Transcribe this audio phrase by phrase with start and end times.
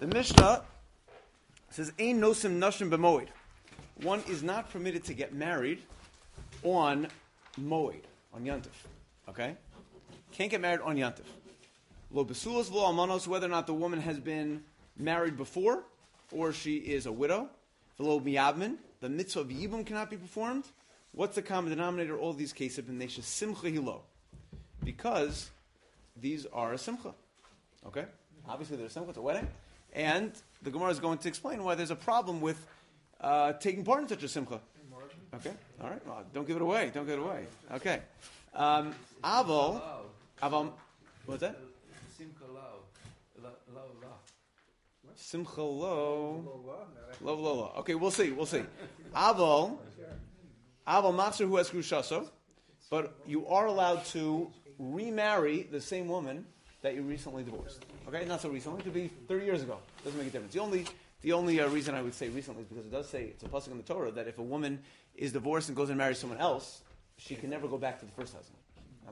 [0.00, 0.64] The Mishnah
[1.68, 3.28] says, "Ein nosim nashim b'moed."
[4.02, 5.82] One is not permitted to get married
[6.62, 7.08] on
[7.60, 8.00] moed,
[8.32, 8.72] on yantif.
[9.28, 9.56] Okay,
[10.32, 11.26] can't get married on yantif.
[12.10, 14.64] Lo besulas lo almanos, whether or not the woman has been
[14.96, 15.84] married before
[16.32, 17.50] or she is a widow.
[17.98, 20.64] V'lo miyabmin, the mitzvah of yibum cannot be performed.
[21.12, 22.18] What's the common denominator?
[22.18, 24.00] All these cases, b'nesha simcha hilo,
[24.82, 25.50] because
[26.16, 27.12] these are a simcha.
[27.86, 28.06] Okay,
[28.48, 29.10] obviously there's a simcha.
[29.10, 29.46] It's a wedding,
[29.92, 30.32] and
[30.62, 32.66] the Gemara is going to explain why there's a problem with
[33.20, 34.60] uh, taking part in such a simcha.
[35.32, 36.06] Okay, all right.
[36.06, 36.90] Well, don't give it away.
[36.92, 37.46] Don't give it away.
[37.72, 38.00] Okay.
[38.54, 39.80] Um, aval,
[40.42, 40.72] aval,
[41.24, 41.56] what's that?
[42.18, 42.82] Simcha Lao.
[43.40, 44.14] La, la, la.
[45.14, 46.42] Simcha lo,
[47.20, 47.72] lo, lo, lo.
[47.78, 48.30] Okay, we'll see.
[48.32, 48.62] We'll see.
[49.14, 49.76] Aval,
[50.86, 52.28] aval matzah who has grushaso,
[52.90, 56.44] but you are allowed to remarry the same woman
[56.82, 57.84] that you recently divorced.
[58.08, 58.80] Okay, not so recently.
[58.80, 59.78] It could be 30 years ago.
[60.04, 60.52] Doesn't make a difference.
[60.52, 60.84] The only
[61.22, 63.46] the only uh, reason I would say recently is because it does say it's a
[63.46, 64.80] pasuk in the Torah that if a woman
[65.14, 66.80] is divorced and goes and marries someone else,
[67.18, 68.56] she can never go back to the first husband.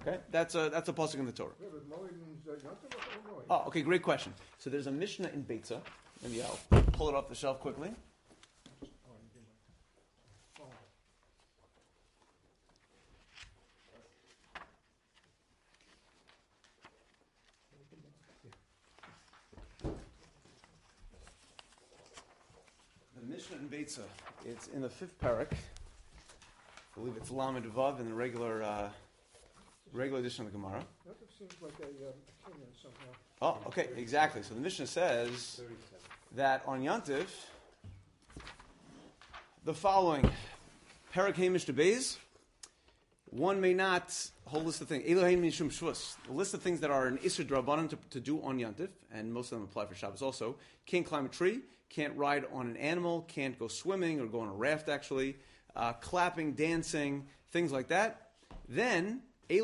[0.01, 1.53] Okay, that's a that's a pasuk in the Torah.
[1.61, 3.45] Yeah, but Moed means uh, Yontif or Moed?
[3.51, 4.33] Oh, okay, great question.
[4.59, 5.81] So there's a Mishnah in Beitza.
[6.23, 6.59] Maybe I'll
[6.93, 7.91] pull it off the shelf quickly.
[23.21, 24.03] The Mishnah in Beitza.
[24.45, 25.53] It's in the fifth parak.
[25.53, 28.89] I believe it's Lamed Vav in the regular uh,
[29.93, 30.85] regular edition of the Gemara.
[31.09, 33.13] Yontif seems like a um, somehow.
[33.41, 34.43] Oh, okay, exactly.
[34.43, 35.61] So the Mishnah says
[36.35, 37.27] that on Yantiv,
[39.65, 40.29] the following
[41.15, 42.17] Parak Hamish to Beis,
[43.31, 44.15] one may not
[44.47, 45.05] whole list of things.
[45.09, 46.17] Elohim Mishum Shvus.
[46.27, 49.33] The list of things that are an Isser Drabanan to, to do on Yantiv, and
[49.33, 50.57] most of them apply for Shabbos also.
[50.87, 54.49] Can't climb a tree, can't ride on an animal, can't go swimming or go on
[54.49, 55.37] a raft actually,
[55.77, 58.31] uh, clapping, dancing, things like that.
[58.69, 59.23] Then.
[59.51, 59.63] You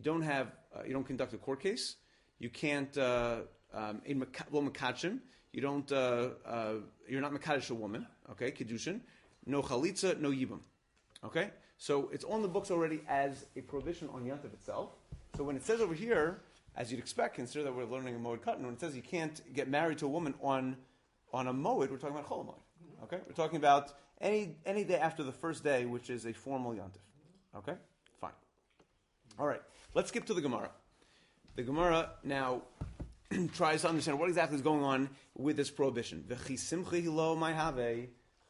[0.00, 1.96] don't have, uh, you don't conduct a court case.
[2.38, 3.40] You can't uh,
[3.74, 4.00] um.
[5.52, 5.92] You don't.
[5.92, 6.74] Uh, uh,
[7.08, 8.06] you're not makadosh a woman.
[8.30, 9.00] Okay, kedushin.
[9.44, 10.60] No chalitza, no yibum.
[11.24, 14.90] Okay, so it's on the books already as a prohibition on yantiv itself.
[15.36, 16.40] So when it says over here,
[16.76, 18.62] as you'd expect, consider that we're learning a Moed Katan.
[18.62, 20.76] When it says you can't get married to a woman on
[21.32, 22.54] on a moed, we're talking about chol.
[23.04, 26.72] Okay, we're talking about any any day after the first day, which is a formal
[26.72, 27.00] yantiv.
[27.56, 27.74] Okay,
[28.20, 28.32] fine.
[29.38, 29.62] All right,
[29.94, 30.70] let's skip to the Gemara.
[31.56, 32.62] The Gemara now
[33.54, 36.24] tries to understand what exactly is going on with this prohibition.
[36.28, 37.78] Lo have.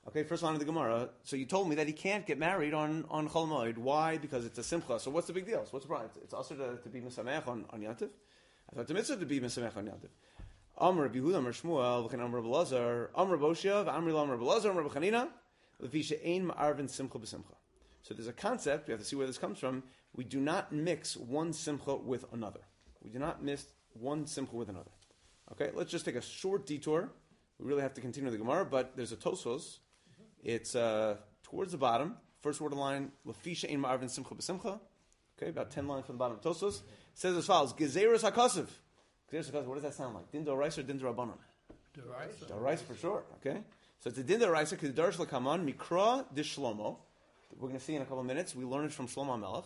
[0.09, 1.11] Okay, first line of the Gemara.
[1.23, 3.79] So you told me that he can't get married on on Chol Moed.
[3.79, 4.19] Why?
[4.19, 4.99] Because it's a simcha.
[4.99, 5.65] So what's the big deal?
[5.65, 6.11] So what's the problem?
[6.23, 8.11] It's, also to, to be misamech on, on Yantiv.
[8.73, 10.09] I thought the mitzvah to be misamech on Yantiv.
[10.79, 14.83] Amr Yehuda, Amr Shmuel, v'chen Amr Rabbi Lazar, Amr Boshev, Amr Amr Rabbi Lazar, Amr
[14.83, 15.29] Rabbi Chanina,
[15.81, 17.55] levisha ein ma'arvin simcha b'simcha.
[18.03, 18.89] So there's a concept.
[18.89, 19.84] We have to see where this comes from.
[20.17, 22.61] We do not mix one simcha with another.
[23.03, 24.91] We do not mix one simcha with another.
[25.53, 27.13] Okay, let's just take a short detour.
[27.61, 29.79] We really have to continue the Gemara, but there's a Tosos.
[30.42, 34.80] It's uh, towards the bottom, first word of the line, Lafisha ein ma'arvin simcha b'simcha.
[35.38, 36.80] Okay, about 10 lines from the bottom of Tosos.
[36.80, 38.69] It says as follows, Gezeres HaKosiv.
[39.32, 40.30] Gezeres HaKosiv, what does that sound like?
[40.30, 41.38] Din Dorais or Din Rabbanon?
[41.97, 43.60] Dorais for sure, okay?
[44.00, 46.97] So it's a Din Dorais, because Darish Lakaman, Mikra de Shlomo.
[47.56, 48.54] We're going to see in a couple of minutes.
[48.56, 49.64] We learn it from Shlomo Melech.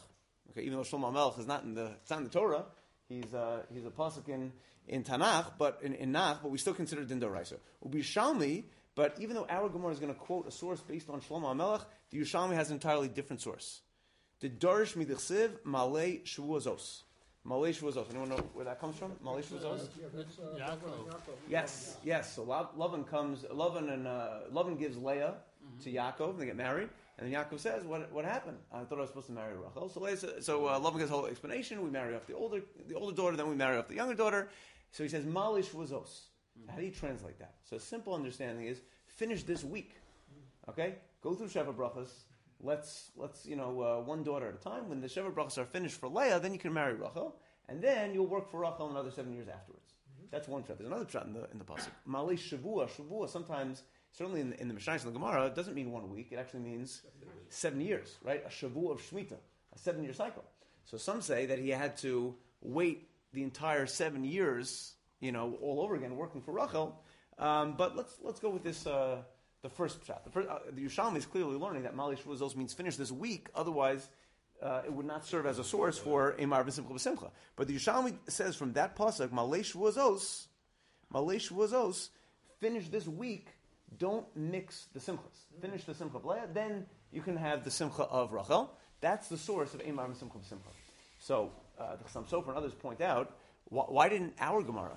[0.51, 2.65] Okay, even though Shlomo Melech is not in the, it's not in the Torah,
[3.09, 4.53] he's, uh, he's a pasuk in,
[4.89, 7.55] in Tanakh, but in, in Nach, but we still consider Din Doraisa.
[7.85, 8.65] Ubi Shalmi,
[8.97, 11.83] but even though our Gemara is going to quote a source based on Shlomo Melech,
[12.11, 13.83] the Yerushalmi has an entirely different source.
[14.41, 17.03] The Darish Midichsiv Malay Shavuazos.
[17.45, 18.11] Malay Shavuazos.
[18.11, 19.13] Anyone know where that comes from?
[19.23, 19.89] Malay Shavuazos?
[20.59, 21.19] Yeah, uh, Yaakov.
[21.49, 22.35] Yes, yes.
[22.35, 23.43] So Lo- Lavan comes.
[23.45, 25.35] Lavan and uh, Lavan gives Leah
[25.85, 26.31] to Yaakov.
[26.31, 28.57] And they get married, and then Yaakov says, "What what happened?
[28.73, 31.11] I thought I was supposed to marry Rachel." So Leah, sa- so uh, Lavan gives
[31.11, 31.83] a whole explanation.
[31.83, 34.49] We marry off the older the older daughter, then we marry off the younger daughter.
[34.91, 36.21] So he says, "Malish wazos."
[36.69, 37.55] How do you translate that?
[37.65, 38.81] So a simple understanding is
[39.17, 39.97] finish this week.
[40.69, 42.11] Okay, go through Sheva brachas.
[42.63, 44.89] Let's let's you know uh, one daughter at a time.
[44.89, 47.37] When the Sheva brachas are finished for Leah, then you can marry Rachel,
[47.69, 49.93] and then you'll work for Rachel another seven years afterwards.
[50.31, 50.79] That's one shot.
[50.79, 51.89] There's another shot in the in the pasuk.
[52.05, 52.89] Malay shavua.
[52.89, 53.83] Shavua sometimes,
[54.13, 56.29] certainly in the, in the Mishnah and the Gemara, it doesn't mean one week.
[56.33, 57.03] It actually means
[57.49, 58.43] seven years, right?
[58.45, 59.37] A shavua of shmita,
[59.75, 60.45] a seven year cycle.
[60.85, 65.81] So some say that he had to wait the entire seven years, you know, all
[65.81, 67.01] over again, working for Rachel.
[67.39, 68.87] Um, but let's let's go with this.
[68.87, 69.23] Uh,
[69.63, 70.23] the first shot.
[70.23, 73.49] The, first, uh, the Yerushalmi is clearly learning that Mali Shvuzos means finish this week.
[73.53, 74.09] Otherwise,
[74.63, 77.31] uh, it would not serve as a source for a marvin simcha b'simcha.
[77.57, 80.47] But the Yerushalmi says from that pasuk, Malesh Wazos,
[81.13, 82.11] Malesh Wazos,
[82.61, 83.49] finish this week.
[83.99, 85.47] Don't mix the simchas.
[85.61, 88.71] Finish the simcha b'leah, then you can have the simcha of Rachel.
[89.01, 90.71] That's the source of a marvin simcha b'simcha.
[91.19, 94.97] So uh, the Chassam Sofer and others point out why, why didn't our Gemara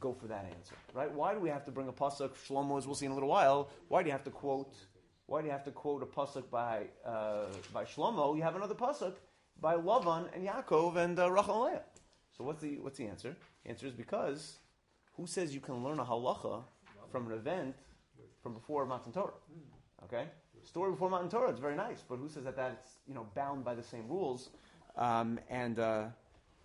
[0.00, 1.12] go for that answer, right?
[1.12, 2.30] Why do we have to bring a pasuk?
[2.46, 3.70] Shlomo, as we'll see in a little while.
[3.88, 4.74] Why do you have to quote?
[5.26, 8.36] Why do you have to quote a pasuk by uh, by Shlomo?
[8.36, 9.14] You have another pasuk
[9.60, 11.82] by Lavan and Yaakov and uh, Rachel and Leah.
[12.36, 13.36] So what's the what's the answer?
[13.66, 14.58] Answer is because
[15.16, 16.62] who says you can learn a halacha
[17.10, 17.74] from an event
[18.42, 19.32] from before Matan Torah?
[20.04, 20.26] Okay,
[20.64, 21.50] story before Matan Torah.
[21.50, 24.50] It's very nice, but who says that that's you know bound by the same rules
[24.96, 26.04] um, and uh,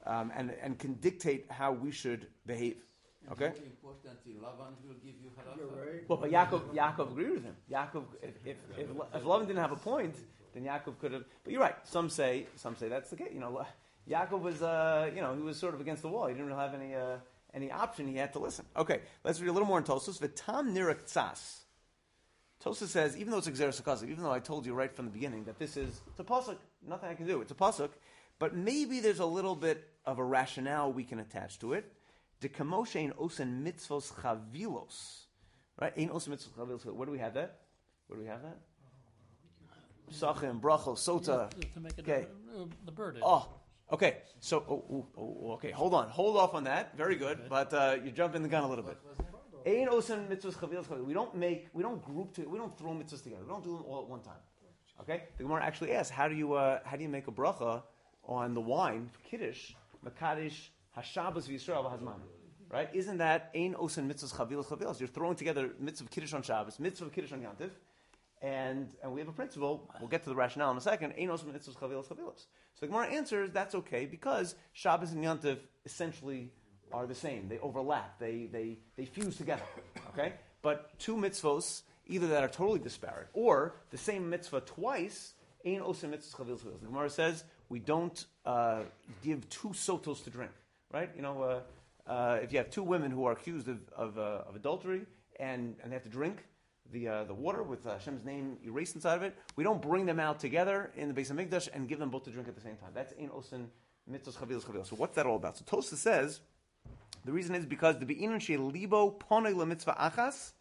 [0.05, 2.77] um, and and can dictate how we should behave?
[3.31, 3.51] Okay.
[3.81, 5.85] More importantly, Lavan will give you halacha.
[5.85, 6.09] right.
[6.09, 7.55] Well, but Yaakov, Yaakov agreed with him.
[7.71, 10.15] Yaakov, if, if, if, if Lavan didn't have a point,
[10.53, 11.23] then Yaakov could have.
[11.43, 11.75] But you're right.
[11.83, 13.29] Some say, some say that's the case.
[13.33, 13.65] You know,
[14.09, 16.27] Yaakov was, uh, you know, he was sort of against the wall.
[16.27, 17.17] He didn't really have any, uh,
[17.53, 18.07] any option.
[18.07, 18.65] He had to listen.
[18.75, 20.19] Okay, let's read a little more in Tosos.
[20.19, 21.59] V'tam nirak tzas.
[22.59, 25.11] Tosa says, even though it's exeris hakazak, even though I told you right from the
[25.11, 26.55] beginning that this is it's a pasuk,
[26.87, 27.41] nothing I can do.
[27.41, 27.89] It's a pasuk,
[28.39, 31.91] but maybe there's a little bit of a rationale we can attach to it.
[32.39, 35.25] De kamoshe in osen mitzvos chavilos,
[35.79, 35.95] right?
[35.97, 36.85] In osen mitzvos chavilos.
[36.85, 37.59] Where do we have that?
[38.07, 38.57] Where do we have that?
[40.11, 41.49] Sachim, brachos, sota.
[41.73, 42.27] To make it Okay.
[42.55, 43.21] uh, the burden.
[43.25, 43.47] Oh,
[43.91, 44.17] okay.
[44.39, 45.71] So, oh, oh, oh, okay.
[45.71, 46.09] Hold on.
[46.09, 46.95] Hold off on that.
[46.97, 47.39] Very good.
[47.49, 48.97] But uh, you're jumping the gun a little bit.
[49.65, 51.05] Ein osen mitzvahs chavilas chavilas.
[51.05, 53.43] We don't make, we don't group, to, we don't throw mitzvos together.
[53.43, 54.41] We don't do them all at one time.
[55.01, 55.23] Okay.
[55.37, 57.81] The Gemara actually asks, how do you, uh, how do you make a bracha
[58.25, 59.71] on the wine kiddush,
[60.05, 62.19] makadish hashabas v'yisrael v'hazman?
[62.69, 62.89] Right?
[62.93, 64.99] Isn't that ein osen mitzvahs chavilas chavilas?
[64.99, 67.69] You're throwing together mitzvah kiddush on Shabbos, mitzvah kiddush on Yantiv,
[68.41, 69.89] and and we have a principle.
[69.99, 71.13] We'll get to the rationale in a second.
[71.19, 72.45] Ein osen mitzvahs chavilas chavilas.
[72.75, 76.51] So the Gemara answers that's okay because Shabbos and Yantiv essentially
[76.93, 77.49] are the same.
[77.49, 78.19] They overlap.
[78.19, 79.63] They, they, they fuse together.
[80.13, 80.33] Okay?
[80.61, 85.33] But two mitzvos, either that are totally disparate, or the same mitzvah twice,
[85.65, 86.79] ain't osim mitzvahs chavil chavil.
[86.79, 88.83] The Gemara says we don't uh,
[89.23, 90.51] give two sotos to drink.
[90.93, 91.09] Right?
[91.15, 94.43] You know, uh, uh, if you have two women who are accused of, of, uh,
[94.47, 95.01] of adultery
[95.39, 96.45] and, and they have to drink
[96.91, 100.39] the, the water with Hashem's name erased inside of it, we don't bring them out
[100.39, 102.75] together in the base of Mikdash and give them both to drink at the same
[102.75, 102.91] time.
[102.93, 103.65] That's in osin
[104.09, 104.85] mitzvahs chavil chavil.
[104.85, 105.57] So what's that all about?
[105.57, 106.41] So Tosa says
[107.25, 110.51] the reason is because the be'inon she libo pone le mitzvah achas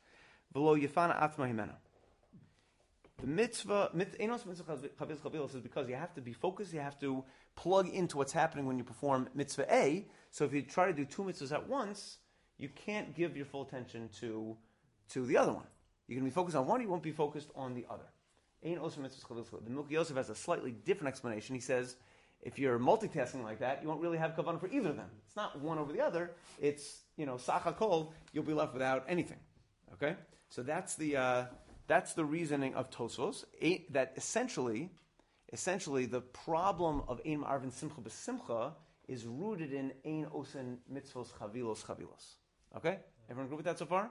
[0.54, 1.74] v'lo yifana atma himena.
[3.22, 7.22] The mitzvah, mitzvah is because you have to be focused, you have to
[7.54, 10.08] plug into what's happening when you perform mitzvah A.
[10.32, 12.18] So if you try to do two mitzvahs at once,
[12.58, 14.56] you can't give your full attention to,
[15.10, 15.66] to the other one.
[16.08, 18.10] You're going to be focused on one, you won't be focused on the other.
[18.64, 19.64] Chavilos.
[19.64, 21.54] The Milki Yosef has a slightly different explanation.
[21.54, 21.94] He says,
[22.42, 25.10] if you're multitasking like that, you won't really have kavanah for either of them.
[25.26, 26.32] It's not one over the other.
[26.60, 28.12] It's you know sachakol.
[28.32, 29.38] You'll be left without anything.
[29.92, 30.16] Okay,
[30.48, 31.44] so that's the uh,
[31.92, 33.44] that's the reasoning of Tosos,
[33.90, 34.82] that essentially,
[35.52, 38.72] essentially the problem of ein arvin simcha b'simcha
[39.14, 42.24] is rooted in ein osen mitzvos chavilos chavilos.
[42.78, 42.96] Okay,
[43.28, 44.04] everyone agree with that so far?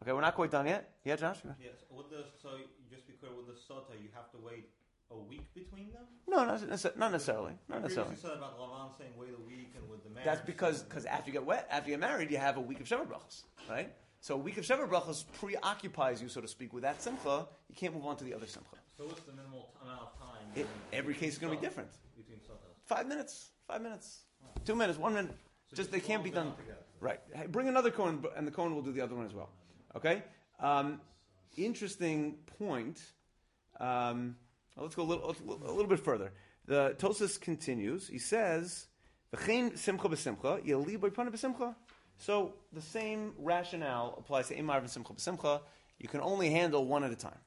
[0.00, 0.82] Okay, we're not quite done yet.
[1.04, 1.40] Yeah, Josh.
[1.60, 1.76] Yes.
[1.90, 2.48] With the so
[2.90, 4.64] just be clear with the sota, you have to wait
[5.10, 6.04] a week between them.
[6.26, 7.54] No, not, necess- not necessarily.
[7.68, 8.12] Not You necessarily.
[8.14, 10.24] previously said about Lavan saying wait a week, and with the marriage.
[10.24, 12.80] That's because because after you get wet, after you get married, you have a week
[12.80, 13.90] of Sheva brachos, right?
[14.20, 17.46] So a week of Sheva brachos preoccupies you, so to speak, with that simcha.
[17.68, 18.76] You can't move on to the other simcha.
[18.96, 20.46] So what's the minimal t- amount of time?
[20.54, 21.90] It, every case is going to be different.
[22.16, 22.38] between.
[22.86, 24.20] Five minutes, five minutes,
[24.64, 25.34] two minutes, one minute.
[25.70, 26.54] So Just they can't be done.
[26.56, 26.78] together.
[27.00, 27.20] Right.
[27.34, 29.50] Hey, Bring another kohen, and the kohen will do the other one as well.
[29.96, 30.22] Okay.
[30.60, 31.00] Um,
[31.56, 33.00] interesting point.
[33.80, 34.36] Um,
[34.76, 36.32] well, let's go a little, a little bit further.
[36.66, 38.08] The Tosis continues.
[38.08, 38.86] He says,
[39.34, 41.74] "V'chein simcha b'simcha yeli b'pana b'simcha."
[42.18, 45.60] So the same rationale applies to Imar and Simcha b'simcha.
[45.98, 47.38] You can only handle one at a time.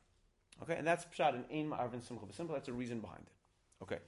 [0.63, 2.53] Okay, and that's pshat in Ein Arvin Simcha b'simcha.
[2.53, 3.83] That's the reason behind it.
[3.83, 3.99] Okay,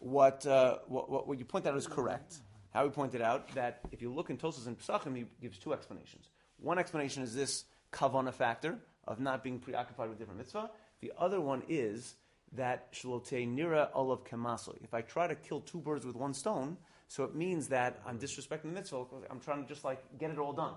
[0.00, 2.36] what, uh, what, what you point out is correct.
[2.70, 5.72] How he pointed out that if you look in Tosas and Pesachim, he gives two
[5.72, 6.30] explanations.
[6.58, 10.70] One explanation is this kavana factor of not being preoccupied with different mitzvah.
[11.00, 12.14] The other one is
[12.52, 14.76] that shalote nira olav kemaso.
[14.82, 16.76] If I try to kill two birds with one stone,
[17.08, 19.04] so it means that I'm disrespecting the mitzvah.
[19.30, 20.74] I'm trying to just like get it all done.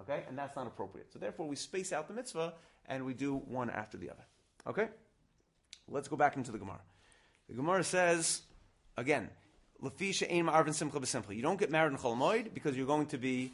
[0.00, 0.24] Okay?
[0.28, 1.12] And that's not appropriate.
[1.12, 2.54] So therefore, we space out the mitzvah
[2.86, 4.24] and we do one after the other.
[4.66, 4.88] Okay?
[5.88, 6.80] Let's go back into the Gemara.
[7.48, 8.42] The Gemara says,
[8.96, 9.28] again,
[9.82, 11.36] Lafisha Ein Ma'arvin Simcha B'Simcha.
[11.36, 13.52] You don't get married in Cholamoid because you're going to be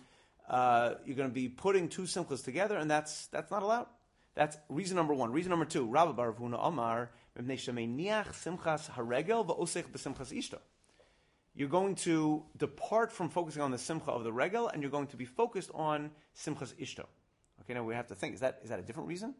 [0.49, 3.87] uh, you're going to be putting two simchas together, and that's that's not allowed.
[4.35, 5.33] That's reason number one.
[5.33, 10.59] Reason number two, Rabbi Baravuna Amar, Mimnei Shamei Niach Simchas Haregel V'Osech B'Simchas Ishta.
[11.55, 15.09] You're going to depart from focusing on the simcha of the regel, and you're going
[15.09, 17.07] to be focused on simchas ishto.
[17.63, 19.35] Okay, now we have to think: is that is that a different reason?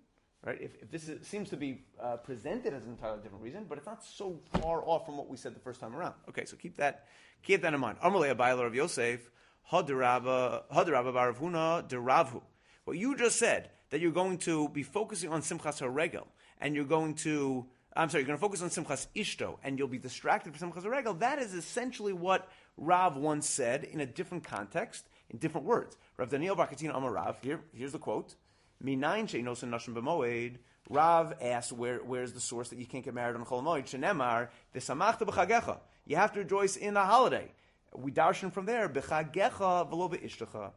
[0.45, 0.61] Right?
[0.61, 3.77] If, if this is, seems to be uh, presented as an entirely different reason, but
[3.77, 6.15] it's not so far off from what we said the first time around.
[6.31, 7.07] Okay, so keep that
[7.43, 7.99] keep that in mind.
[8.01, 9.31] Amalei Abayla of Yosef,
[9.71, 12.43] Hadarabba Baravhuna Deravhu.
[12.85, 16.27] What you just said that you're going to be focusing on simchas regel,
[16.61, 17.67] and you're going to
[17.97, 20.89] I'm sorry, you're going to focus on Simchas Ishto, and you'll be distracted from Simchas
[20.89, 21.15] Regel.
[21.15, 25.97] That is essentially what Rav once said in a different context, in different words.
[26.17, 28.37] Rav Daniel Bakatina Amar Rav, here, here's the quote.
[28.83, 30.59] Minayin she'inosin nashim b'moed.
[30.89, 33.87] Rav asked, where, where's the source that you can't get married on Chol Moed?
[33.87, 35.79] Shenemar, v'samachta b'chagecha.
[36.07, 37.51] You have to rejoice in the holiday.
[37.95, 40.71] We darshan from there, b'chagecha v'lo be'ishtecha.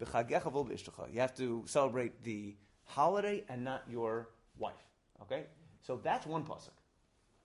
[0.00, 1.12] B'chagecha v'lo be'ishtecha.
[1.12, 4.74] You have to celebrate the holiday and not your wife.
[5.22, 5.46] Okay?
[5.82, 6.70] So that's one pasuk.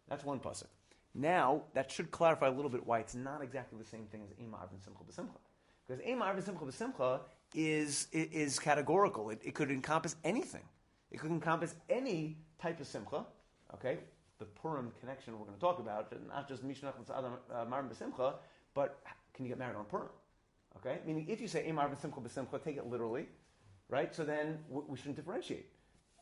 [0.07, 0.67] That's one pasuk.
[1.13, 4.29] Now that should clarify a little bit why it's not exactly the same thing as
[4.37, 5.39] Eimar and Simcha b'Simcha,
[5.87, 7.19] because Eimar and Simcha b'Simcha
[7.55, 9.31] is is categorical.
[9.31, 10.63] It, it could encompass anything.
[11.11, 13.25] It could encompass any type of Simcha.
[13.73, 13.97] Okay,
[14.37, 18.35] the Purim connection we're going to talk about, not just Mishnah Adam uh, Marim b'Simcha,
[18.73, 18.99] but
[19.33, 20.09] can you get married on Purim?
[20.77, 23.27] Okay, meaning if you say Eimar b'Simcha b'Simcha, take it literally,
[23.89, 24.13] right?
[24.13, 25.71] So then we, we shouldn't differentiate.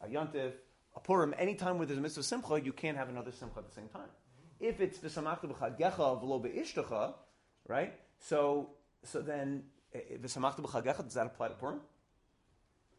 [0.01, 0.53] A Yontif,
[0.95, 3.73] a Purim, anytime where there's a mitzvah simcha, you can't have another simcha at the
[3.73, 4.09] same time.
[4.59, 7.13] If it's v'samachta b'chagecha v'lo be'ishtecha,
[7.67, 7.93] right?
[8.19, 8.69] So,
[9.03, 11.81] so then v'samachta b'chagecha, does that apply to Purim?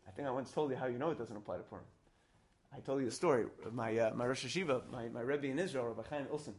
[0.07, 1.85] I think I once told you how you know it doesn't apply to Purim.
[2.75, 3.47] I told you the story.
[3.73, 6.53] My uh, my Rosh Yeshiva, my, my Rebbe in Israel, Rabbi Chaim Ilson,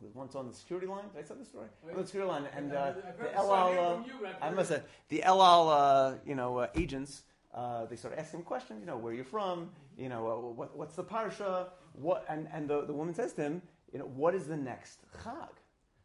[0.00, 1.04] was once on the security line.
[1.14, 1.68] Did I tell the story?
[1.90, 5.42] On the security line, and uh, the El Al, uh, I must say, the El
[5.42, 7.22] Al, uh, you know, uh, agents.
[7.54, 10.52] Uh, they started asking him questions, you know, where are you're from, you know, uh,
[10.52, 14.06] what, what's the parsha, what, and, and the, the woman says to him, you know,
[14.06, 15.50] what is the next chag?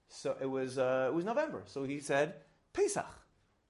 [0.10, 1.63] So it was, uh, it was November.
[1.65, 2.36] So he said,
[2.74, 3.08] Pesach.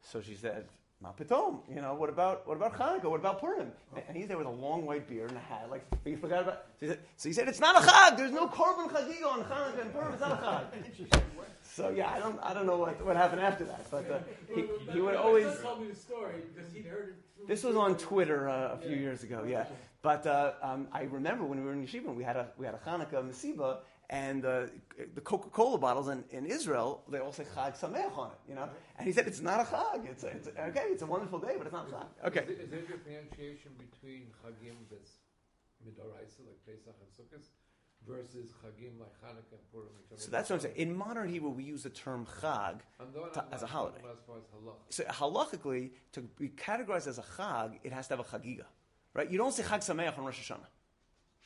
[0.02, 0.66] So she said,
[1.02, 1.62] Ma pitom.
[1.74, 3.10] You know, what about, what about Hanukkah?
[3.10, 3.72] What about Purim?
[4.08, 6.66] And, he's there with a long white beard and a hat, like, he forgot about,
[6.78, 8.18] so he said, so he said it's not a chag.
[8.18, 10.12] There's no korban chagiga on Hanukkah and Purim.
[10.12, 11.22] It's not a chag.
[11.72, 14.20] So yeah, I don't, I don't know what, what happened after that, but uh,
[14.54, 15.46] he, he would always.
[15.62, 17.48] Tell me the story because he'd heard it.
[17.48, 19.66] This was on Twitter uh, a few years ago, yeah.
[20.02, 22.76] But uh, um, I remember when we were in Yeshiva, we had a we had
[22.76, 23.78] a Hanukkah Mesiba,
[24.10, 24.68] and uh,
[25.14, 28.68] the Coca-Cola bottles in, in Israel, they all say Chag Sameach on it, you know.
[28.98, 30.10] And he said it's not a Chag.
[30.10, 30.86] It's, a, it's a, okay.
[30.88, 32.28] It's a wonderful day, but it's not a Chag.
[32.28, 32.52] Okay.
[32.52, 35.12] Is, is there a differentiation between Chagim that's
[35.86, 37.46] midoraisa like Pesach and Sukkot
[38.08, 39.88] versus Chagim like Hanukkah and Purim?
[40.16, 40.76] So that's what I'm saying.
[40.76, 44.00] In modern Hebrew, we use the term Chag I'm the one to- as a holiday.
[44.00, 44.18] As
[44.90, 44.96] as.
[44.96, 48.66] So halachically, to be categorized as a chag, it has to have a chagiga,
[49.14, 49.30] right?
[49.30, 50.68] You don't say chag sameach on Rosh Hashanah,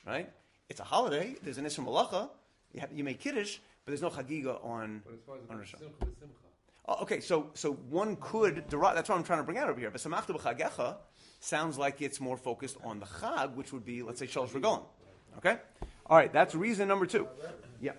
[0.05, 0.31] right?
[0.69, 1.35] It's a holiday.
[1.43, 2.29] There's an isra malacha.
[2.71, 5.01] You, have, you make kiddush, but there's no chagiga on.
[5.05, 5.79] But as far as On Rosh Hashanah.
[5.79, 6.35] simcha, the simcha.
[6.85, 8.95] Oh, okay, so so one could derive.
[8.95, 9.89] That's what I'm trying to bring out over here.
[9.91, 10.97] But samachta b'chagecha
[11.39, 14.83] sounds like it's more focused on the chag, which would be let's say shalosh regalim.
[15.37, 15.57] Okay,
[16.05, 16.31] all right.
[16.31, 17.27] That's reason number two.
[17.81, 17.91] Yeah.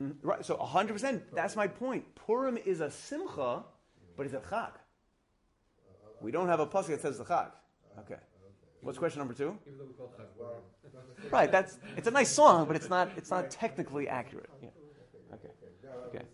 [0.00, 0.12] Um?
[0.12, 0.44] Mhm, Right.
[0.44, 0.92] So 100.
[0.92, 2.04] percent That's my point.
[2.14, 3.64] Purim is a simcha,
[4.16, 4.72] but it's a chag.
[6.20, 7.50] We don't have a pasuk that says the chag.
[8.00, 8.16] Okay.
[8.80, 9.58] What's question number two?
[9.66, 10.94] Even though we call Chag Well, Purim.
[10.94, 11.50] not necessarily- Right.
[11.50, 14.50] That's it's a nice song, but it's not it's not technically accurate.
[14.62, 14.70] Yeah.
[15.34, 15.50] Okay.
[16.08, 16.24] Okay.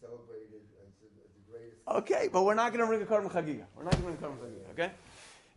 [0.00, 1.80] Celebrated as the, greatest.
[1.88, 3.64] Okay, but we're not going to bring a korban chagiga.
[3.76, 4.70] We're not going to bring a korban chagiga.
[4.72, 4.90] Okay.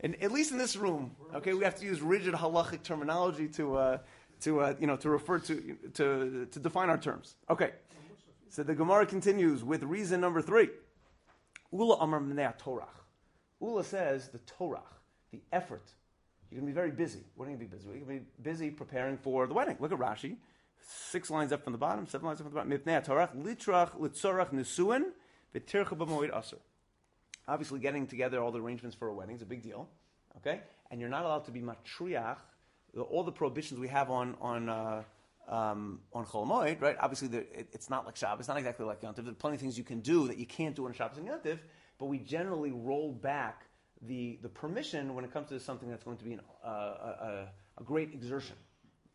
[0.02, 3.76] And at least in this room, okay, we have to use rigid halachic terminology to
[3.76, 3.98] uh,
[4.42, 7.36] to uh, you know to refer to to to define our terms.
[7.50, 7.72] Okay.
[8.50, 10.70] So the Gemara continues with reason number three.
[11.72, 12.90] Ula amar mnei Torah.
[13.62, 14.84] Ula says the Torah,
[15.32, 15.94] the effort.
[16.50, 17.24] You're going to be very busy.
[17.36, 17.90] What are you going to be busy?
[17.90, 19.78] You're going to be busy preparing for the wedding.
[19.80, 20.36] Look at Rashi.
[20.88, 22.72] Six lines up from the bottom, seven lines up from the bottom.
[22.72, 25.04] Mipnei Torah, litrach, litzorach, nisuin,
[25.56, 26.58] v'tircha b'moed aser.
[27.48, 29.90] Obviously, getting together all the arrangements for a wedding is a big deal.
[30.38, 30.62] Okay?
[30.90, 32.38] And you're not allowed to be matriach.
[32.98, 35.04] All the prohibitions we have on, on, uh,
[35.48, 36.96] um, on Chol Moed, right?
[37.00, 38.42] Obviously, the, it, it's not like Shabbos.
[38.42, 39.18] It's not exactly like Yontif.
[39.18, 41.28] There are plenty of things you can do that you can't do on Shabbos and
[41.28, 41.60] Yontif,
[42.00, 43.66] but we generally roll back
[44.02, 47.48] the, the permission when it comes to something that's going to be an, uh, a,
[47.78, 48.56] a great exertion.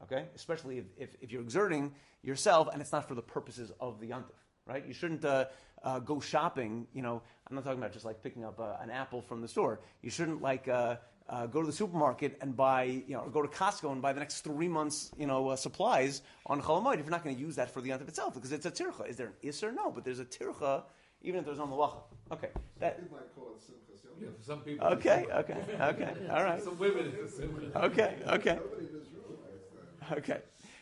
[0.02, 0.26] Okay?
[0.34, 4.10] Especially if, if, if you're exerting yourself and it's not for the purposes of the
[4.10, 4.84] Yontif, right?
[4.86, 5.46] You shouldn't uh,
[5.82, 8.90] uh, go shopping, you know, I'm not talking about just like picking up uh, an
[8.90, 9.80] apple from the store.
[10.02, 10.96] You shouldn't like uh,
[11.28, 14.12] uh, go to the supermarket and buy, you know, or go to Costco and buy
[14.12, 17.40] the next three months, you know, uh, supplies on Cholamoid if you're not going to
[17.40, 19.08] use that for the Yontif itself because it's a tircha.
[19.08, 19.74] Is there an Isser?
[19.74, 20.82] No, but there's a tircha
[21.22, 22.02] even if there's no malacha.
[22.32, 22.48] Okay,
[22.78, 24.86] that, People might call it Simchas Yom Yeah, for some people.
[24.88, 26.62] okay, okay, okay, all right.
[26.62, 27.62] Some women, it's a simple.
[27.76, 29.95] Okay, okay, Nobody in this room likes that.
[30.12, 30.40] Okay.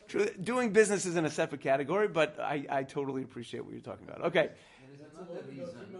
[0.09, 3.81] True, doing business is in a separate category, but I, I totally appreciate what you're
[3.81, 4.21] talking about.
[4.27, 5.97] Okay, There is another reason.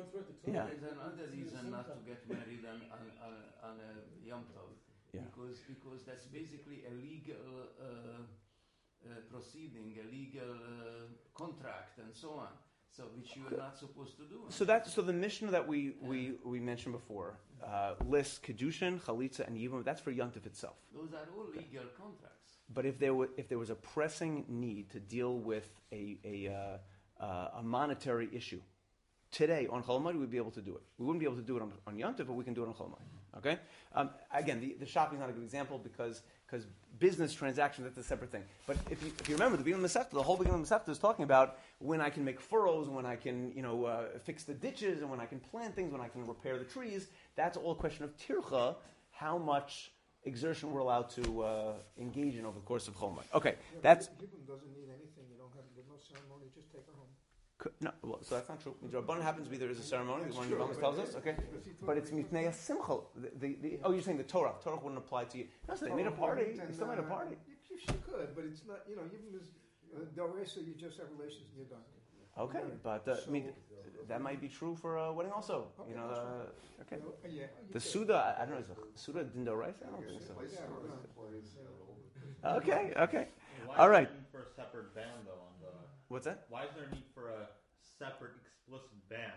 [0.47, 3.33] yeah, There is another reason not to get married on on, on,
[3.71, 4.69] on a Yom Tov.
[5.15, 5.21] Yeah.
[5.33, 7.87] Because because that's basically a legal uh,
[9.07, 12.49] uh, proceeding, a legal uh, contract, and so on.
[12.91, 14.43] So which you are not supposed to do.
[14.51, 19.47] So that so the mission that we we, we mentioned before uh, lists kedushin, chalitza,
[19.47, 19.83] and yibum.
[19.85, 20.77] That's for yontif itself.
[20.95, 22.54] Those are all legal contracts.
[22.73, 26.49] But if there were, if there was a pressing need to deal with a a,
[26.49, 28.61] uh, uh, a monetary issue
[29.35, 30.83] today on Chol we'd be able to do it.
[30.97, 32.69] We wouldn't be able to do it on, on Yontif, but we can do it
[32.69, 32.97] on Chol
[33.37, 33.59] Okay.
[33.97, 36.67] Um, again, the, the shopping is not a good example because because
[37.01, 38.45] business transactions that's a separate thing.
[38.65, 40.69] But if you, if you remember the beginning of the Masechta, the whole beginning of
[40.69, 43.87] the Masechta is talking about when I can make furrows, when I can you know
[43.87, 46.65] uh, fix the ditches, and when I can plant things, when I can repair the
[46.65, 47.09] trees.
[47.35, 48.77] That's all a question of tircha.
[49.11, 49.91] How much
[50.25, 53.19] exertion we're allowed to uh, engage in over the course of Chol.
[53.35, 56.87] Okay, Yeah, that's Yibum doesn't need anything, you don't have, there's no ceremony, just take
[56.87, 57.73] her home.
[57.81, 57.91] no.
[58.03, 58.75] Well, so that's not true.
[58.85, 60.25] Midrabanan happens to be there is a ceremony.
[60.31, 61.15] The one Yevamos tells us.
[61.17, 61.37] Okay,
[61.83, 62.99] but it's mitnei simcha.
[63.17, 64.55] The, the, the, oh, you're saying the Torah.
[64.63, 65.47] Torah wouldn't apply to you.
[65.69, 66.59] No, so they made a party.
[66.67, 67.37] They still made a party.
[67.79, 69.49] She could, but it's not, you know, Yibum is,
[69.95, 71.83] uh, Doresa, you just have relations and you're done.
[72.37, 73.53] Okay, but uh, I mean,
[74.09, 75.71] that might be true for a wedding also.
[75.79, 76.97] You Okay, know, that's uh, okay.
[76.99, 77.47] You know, uh, Yeah.
[77.71, 77.81] The you.
[77.81, 79.87] Suda, I I don't know, is the Suda Dindoraisa?
[79.87, 80.35] I don't think so.
[80.35, 81.15] Place Yeah, stores, yeah.
[81.15, 83.25] place, uh, all the- Okay, okay.
[83.65, 84.09] Why All is right.
[84.11, 85.71] there need for a separate ban though on the?
[86.11, 86.45] What's that?
[86.51, 87.49] Why is there a need for a
[87.79, 89.33] separate explicit ban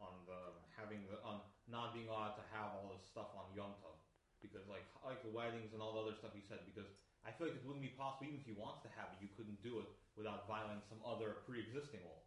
[0.00, 0.40] on the
[0.74, 3.94] having the on not being allowed to have all this stuff on Yom Tov?
[4.40, 6.64] Because like like the weddings and all the other stuff you said.
[6.64, 6.88] Because
[7.22, 9.28] I feel like it wouldn't be possible even if he wants to have it, you
[9.36, 12.18] couldn't do it without violating some other pre-existing law.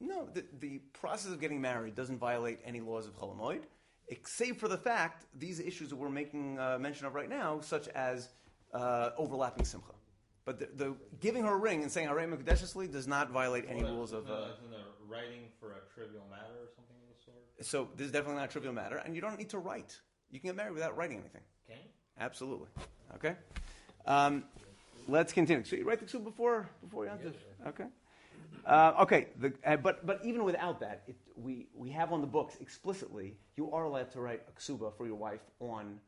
[0.00, 3.62] No, the, the process of getting married doesn't violate any laws of Chol Hamoed,
[4.08, 7.88] except for the fact these issues that we're making uh, mention of right now, such
[7.88, 8.28] as
[8.72, 9.92] uh, overlapping simcha.
[10.44, 13.82] But the, the giving her a ring and saying Harei Mekadeshesli does not violate any
[13.82, 14.28] Well, rules of.
[14.28, 14.54] Uh, a-
[15.08, 17.36] writing for a trivial matter or something of the sort?
[17.60, 19.98] so this is definitely not a trivial matter, and you don't need to write.
[20.30, 21.42] You can get married without writing anything.
[21.68, 21.88] Can you?
[22.18, 22.68] Absolutely.
[23.14, 23.36] Okay.
[24.06, 24.44] Um,
[25.08, 25.62] let's continue.
[25.64, 27.34] So you write the ksuba before before Yantif.
[27.68, 27.84] Okay.
[28.66, 29.28] Uh, okay.
[29.40, 33.36] The, uh, but but even without that, it, we we have on the books explicitly
[33.56, 36.00] you are allowed to write a ksuba for your wife on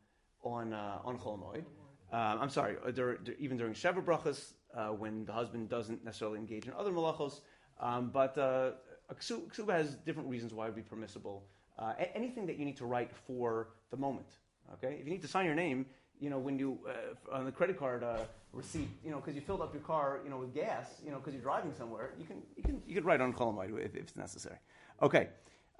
[0.42, 1.64] on uh, on Chol Hamoed.
[2.12, 2.76] Um, I'm sorry.
[2.86, 7.40] uh, even during Sheva brachas, uh, when the husband doesn't necessarily engage in other malachos,
[7.80, 8.72] um, but uh,
[9.14, 11.44] ksuba has different reasons why it would be permissible.
[11.78, 14.38] Uh, anything that you need to write for the moment.
[14.74, 15.86] Okay, if you need to sign your name,
[16.20, 19.40] you know, when you uh, on the credit card uh, receipt, you know, because you
[19.40, 22.24] filled up your car, you know, with gas, you know, because you're driving somewhere, you
[22.24, 24.56] can you can you can write on Cholamaydu if, if it's necessary.
[25.02, 25.28] Okay,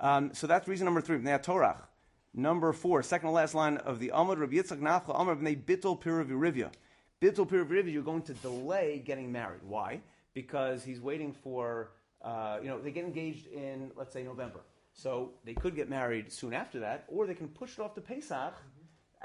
[0.01, 1.18] um, so that's reason number three.
[1.18, 1.88] Bnei Torah.
[2.35, 5.99] Number four, second to last line of the Amud Rabbi Yitzchak Nachla Amar Bnei Bittul
[5.99, 6.70] Piravirivya.
[7.18, 9.62] Bittul Piravirivya, you're going to delay getting married.
[9.66, 10.01] Why?
[10.35, 14.61] Because he's waiting for, uh, you know, they get engaged in, let's say, November.
[14.92, 18.03] So they could get married soon after that, or they can push it off to
[18.03, 18.53] Pesach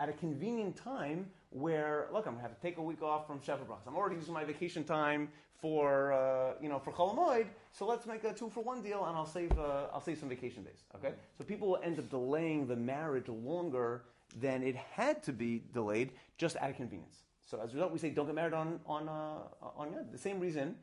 [0.01, 3.27] at a convenient time where, look, I'm going to have to take a week off
[3.27, 3.85] from Brachas.
[3.85, 5.29] I'm already using my vacation time
[5.61, 9.05] for, uh, you know, for Chol Hamoed, so let's make a two for one deal,
[9.05, 10.85] and I'll save, uh, I'll save some vacation days.
[10.95, 14.01] Okay, so people will end up delaying the marriage longer
[14.39, 17.17] than it had to be delayed, just out of convenience.
[17.45, 20.05] So as a result, we say don't get married on on uh, on Yom.
[20.11, 20.75] The same reason,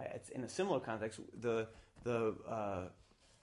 [0.00, 1.20] uh, it's in a similar context.
[1.40, 1.68] The
[2.02, 2.88] the uh,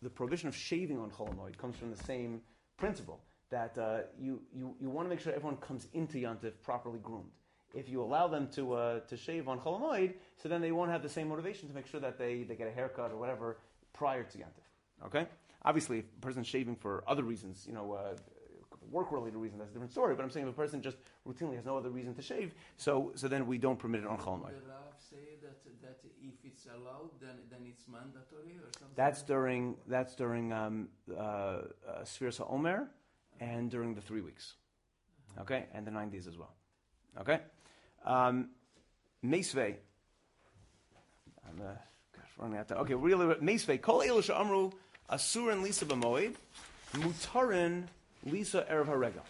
[0.02, 2.42] the prohibition of shaving on Chol Hamoed comes from the same
[2.76, 7.00] principle that uh, you, you, you want to make sure everyone comes into Yantif properly
[7.00, 7.30] groomed.
[7.74, 10.92] If you allow them to, uh, to shave on Chol Hamoed, so then they won't
[10.92, 13.58] have the same motivation to make sure that they, they get a haircut or whatever
[13.94, 15.06] prior to Yantif.
[15.06, 15.28] Okay?
[15.64, 18.16] Obviously, if a person's shaving for other reasons, you know, uh,
[18.90, 20.16] work-related reasons, that's a different story.
[20.16, 23.12] But I'm saying if a person just routinely has no other reason to shave, so,
[23.16, 24.52] so then we don't permit it on Chol Rav
[25.12, 28.96] say that that if it's allowed, then then it's mandatory or something.
[28.96, 32.88] That's during that's during um, uh, uh, HaOmer
[33.42, 34.54] and during the three weeks,
[35.42, 36.54] okay, and the nine days as well,
[37.20, 37.40] okay.
[38.06, 38.52] Um,
[39.26, 39.76] Meisvei.
[41.46, 41.74] I'm uh,
[42.16, 42.62] gosh, running out.
[42.62, 42.78] Of time.
[42.80, 43.82] Okay, really, Meisvei.
[43.82, 44.72] Kol Elisha Amru
[45.12, 46.36] Asur and Lisa b'Moed
[46.94, 47.84] Mutarin
[48.26, 49.22] Lisa erev Haregel.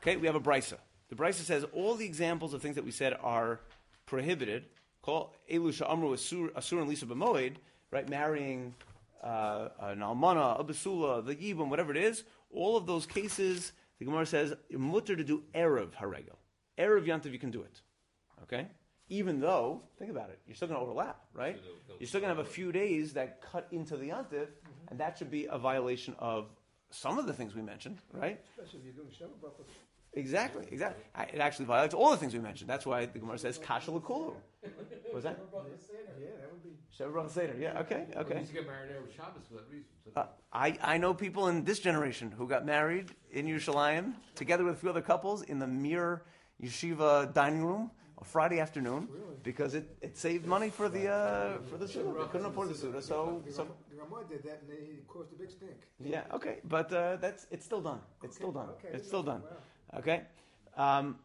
[0.00, 0.76] Okay, we have a brisa.
[1.08, 3.60] The brisa says all the examples of things that we said are
[4.06, 4.64] prohibited.
[5.02, 7.54] Call Elusha Amru Asur, Asur and Lisa b'Moed,
[7.90, 8.08] right?
[8.08, 8.74] Marrying
[9.22, 12.24] uh, an almana, a basula, the yibum, whatever it is.
[12.50, 16.36] All of those cases, the Gemara says mutter to do erev haregel.
[16.78, 17.80] Erev yantiv, you can do it.
[18.42, 18.68] Okay,
[19.08, 21.60] even though, think about it, you're still going to overlap, right?
[22.00, 24.88] You're still going to have a few days that cut into the Yantif, mm-hmm.
[24.88, 26.50] and that should be a violation of
[26.90, 28.40] some of the things we mentioned, right?
[28.58, 29.52] Especially if you're doing Shabbat.
[30.16, 31.04] Exactly, exactly.
[31.14, 32.68] I- It actually violates all the things we mentioned.
[32.70, 34.34] That's why the Gemara says kasha l'kulu.
[35.14, 35.38] Was that?
[36.18, 36.70] Yeah, that would be.
[36.98, 37.54] Sheva Bracha Seder.
[37.58, 38.38] Yeah, okay, We okay.
[38.40, 39.90] used to get married over Shabbos for that reason.
[40.04, 44.64] So Uh, I, I know people in this generation who got married in Yerushalayim together
[44.64, 46.22] with a few other couples in the Mir
[46.62, 49.08] Yeshiva dining room on Friday afternoon
[49.42, 52.10] because it, it saved money for the uh, for the suda.
[52.18, 54.84] They couldn't afford the suda, so The so Ram- the Ramah did that and they
[55.06, 55.78] caused a big stink.
[56.00, 56.56] yeah, okay.
[56.64, 58.00] But uh, that's it's still done.
[58.24, 58.68] It's still done.
[58.76, 59.42] Okay, It's still done.
[59.42, 59.56] Wow.
[59.96, 60.22] Okay.
[60.76, 61.16] Um,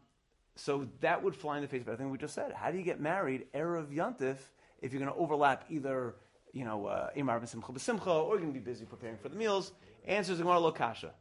[0.56, 2.52] so that would fly in the face of everything we just said.
[2.52, 4.36] How do you get married erev yontif
[4.80, 6.16] if you're going to overlap either
[6.52, 9.72] you know uh, imar b'simcha or you're going to be busy preparing for the meals?
[10.06, 11.12] Answers Gemara lo kasha.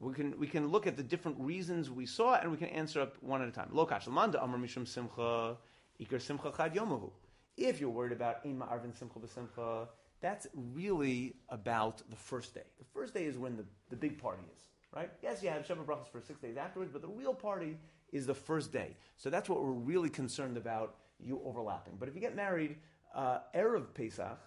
[0.00, 3.00] We can we can look at the different reasons we saw and we can answer
[3.00, 3.68] up one at a time.
[3.72, 4.10] Lo kasha.
[4.10, 5.56] Manda amar mishum simcha
[6.00, 7.10] ikar simcha chad yomahu.
[7.56, 9.88] If you're worried about in ma'arvin simcha b'simcha,
[10.20, 12.62] that's really about the first day.
[12.78, 15.10] The first day is when the, the big party is, right?
[15.22, 17.76] Yes, you have Sheva brachas for six days afterwards, but the real party
[18.12, 18.96] is the first day.
[19.16, 21.94] So that's what we're really concerned about you overlapping.
[22.00, 22.76] But if you get married
[23.14, 24.38] uh, erev Pesach,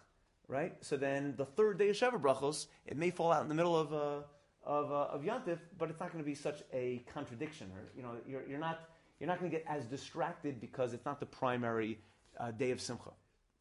[0.47, 0.75] right?
[0.81, 3.77] So then the third day of Sheva brachos, it may fall out in the middle
[3.77, 4.21] of uh,
[4.63, 8.01] of uh, of Yantif, but it's not going to be such a contradiction, or you
[8.01, 11.25] know, you're, you're not you're not going to get as distracted because it's not the
[11.25, 11.99] primary
[12.39, 13.11] uh, day of Simcha.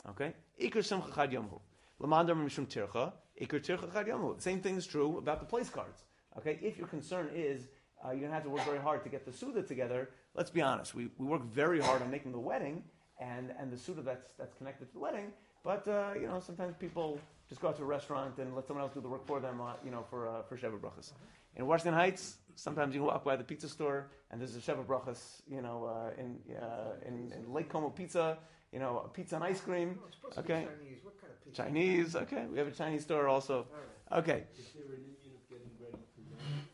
[0.09, 1.61] Okay, Iker Simcha Chad Yomhu.
[2.01, 4.41] Lamandar Mishum Tircha, Iker Tircha Chad Yomhu.
[4.41, 6.05] Same thing is true about the place cards.
[6.39, 7.69] Okay, if your concern is
[8.05, 10.63] uh, you're to have to work very hard to get the Suda together, let's be
[10.63, 10.95] honest.
[10.95, 12.85] We, we work very hard on making the wedding
[13.21, 15.33] and, and the Suda that's, that's connected to the wedding,
[15.65, 18.85] but uh, you know, sometimes people just go out to a restaurant and let someone
[18.85, 21.13] else do the work for them, uh, you know, for, uh, for Sheva Brachas.
[21.57, 25.43] In Washington Heights, sometimes you walk by the pizza store and there's a Sheva Brachas,
[25.51, 28.39] you know, uh, in, uh, in, in Lake Como Pizza,
[28.73, 29.99] you know, pizza and ice cream.
[30.23, 30.61] No, to Okay.
[30.61, 30.99] be Chinese.
[31.03, 31.63] What kind of pizza?
[31.65, 32.45] Chinese, okay.
[32.53, 33.67] We have a Chinese store also.
[33.73, 34.19] Right.
[34.21, 34.45] Okay.
[34.57, 36.69] Is there an Indian of getting ready for marriage?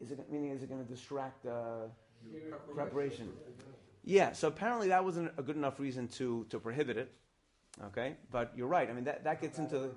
[0.00, 1.88] Is it meaning is it going to distract uh,
[2.74, 3.28] preparation?
[4.04, 4.32] Yeah.
[4.32, 7.12] So apparently that wasn't a good enough reason to to prohibit it.
[7.86, 8.88] Okay, but you're right.
[8.88, 9.90] I mean that, that gets into the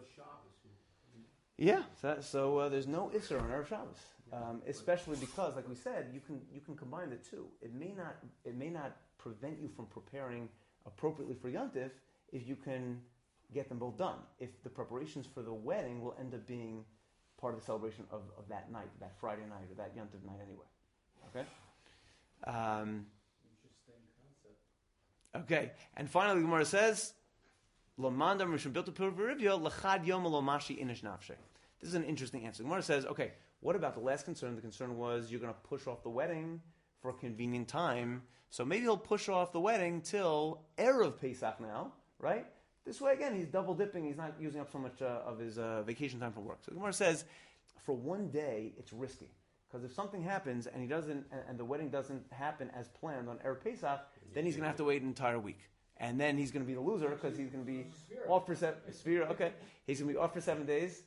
[1.57, 1.83] yeah.
[2.01, 3.97] So, so uh, there's no isser on Erev Shabbos,
[4.33, 7.47] um, especially because, like we said, you can you can combine the two.
[7.61, 10.49] It may not it may not prevent you from preparing
[10.85, 11.91] appropriately for Yontif
[12.31, 12.99] if you can
[13.53, 14.17] get them both done.
[14.39, 16.83] If the preparations for the wedding will end up being
[17.45, 20.39] part of the celebration of, of that night, that Friday night, or that Yontif night
[20.41, 20.65] anyway.
[21.29, 21.45] Okay.
[22.47, 23.05] Um,
[23.45, 24.57] Interesting concept.
[25.43, 27.13] Okay, and finally, Gemara says.
[27.97, 28.11] This
[31.89, 32.63] is an interesting answer.
[32.63, 34.55] Gemara says, "Okay, what about the last concern?
[34.55, 36.63] The concern was you're going to push off the wedding
[36.99, 41.93] for a convenient time, so maybe he'll push off the wedding till erev Pesach now,
[42.17, 42.47] right?
[42.85, 44.05] This way, again, he's double dipping.
[44.05, 46.59] He's not using up so much uh, of his uh, vacation time for work.
[46.61, 47.25] So the Gemara says,
[47.85, 49.31] for one day, it's risky."
[49.67, 53.27] Because if something happens and he doesn't, and, and the wedding doesn't happen as planned
[53.27, 53.99] on Erev Pesach,
[54.33, 55.59] then he's going to have to wait an entire week,
[55.97, 57.87] and then he's going to be the loser because he's going to be
[58.29, 58.79] off for seven.
[58.91, 59.51] Sphere, okay,
[59.85, 61.03] he's going to be off for seven days.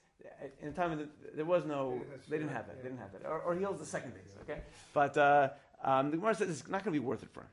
[0.60, 2.82] In the time, of the, there was no, they didn't have that.
[2.82, 4.36] They didn't have that, or, or he heals the second days.
[4.42, 4.60] Okay,
[4.92, 5.50] but uh,
[5.82, 7.48] um, the Gemara says it's not going to be worth it for him.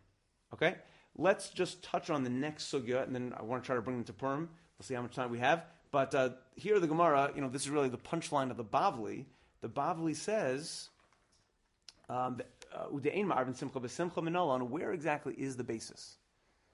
[0.54, 0.76] Okay,
[1.18, 3.98] let's just touch on the next sugya, and then I want to try to bring
[3.98, 4.50] them to Purim.
[4.78, 5.66] We'll see how much time we have.
[5.92, 9.26] But uh, here, the Gemara, you know, this is really the punchline of the Bavli.
[9.62, 10.90] The Bavli says.
[12.08, 12.40] Um,
[12.72, 12.86] uh,
[14.66, 16.18] where exactly is the basis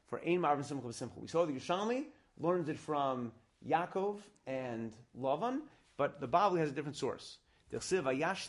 [0.08, 1.22] for ein ma'arvin simcha b'simcha?
[1.22, 2.06] We saw the Yerushalmi
[2.40, 3.32] learns it from
[3.68, 5.62] Yaakov and Lavan,
[5.98, 7.38] but the Bavli has a different source.
[7.72, 8.42] V'chol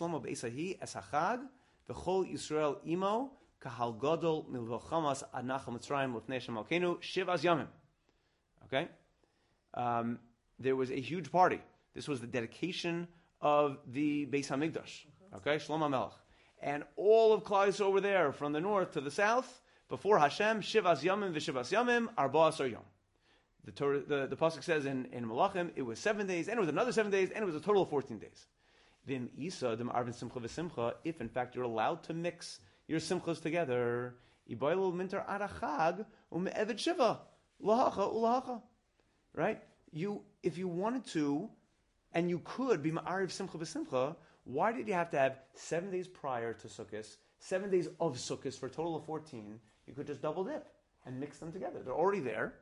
[1.89, 3.31] Yisrael imo
[3.63, 7.69] kahal gadol milvochamas ad nachal mitzrayim lefnei Hashem shivas yamim.
[8.65, 8.89] Okay,
[9.75, 10.19] um,
[10.59, 11.61] there was a huge party.
[11.95, 13.09] This was the dedication
[13.41, 15.05] of the Beis Hamikdash.
[15.37, 16.13] Okay, Shlomo Melech
[16.63, 21.03] and all of Klal over there from the north to the south before Hashem Shivas
[21.03, 22.83] Yamim v'Shivas Yamim Arba Asar Yom.
[23.65, 26.61] The, Torah, the the pasuk says in in Malachim it was seven days and it
[26.61, 28.47] was another seven days and it was a total of fourteen days.
[29.07, 30.95] Vim Isa dem Arvin Simcha v'Simcha.
[31.05, 34.15] If in fact you're allowed to mix your simchas together,
[34.49, 36.05] Minter Arachag
[36.79, 37.21] Shiva.
[39.35, 39.63] Right?
[39.93, 41.49] You if you wanted to,
[42.13, 44.17] and you could be Ma'ariv Simcha v'Simcha.
[44.45, 48.59] Why did you have to have seven days prior to Sukkot, seven days of Sukkot
[48.59, 49.61] for a total of 14?
[49.87, 50.67] You could just double dip
[51.07, 51.81] and mix them together.
[51.85, 52.55] They're already there.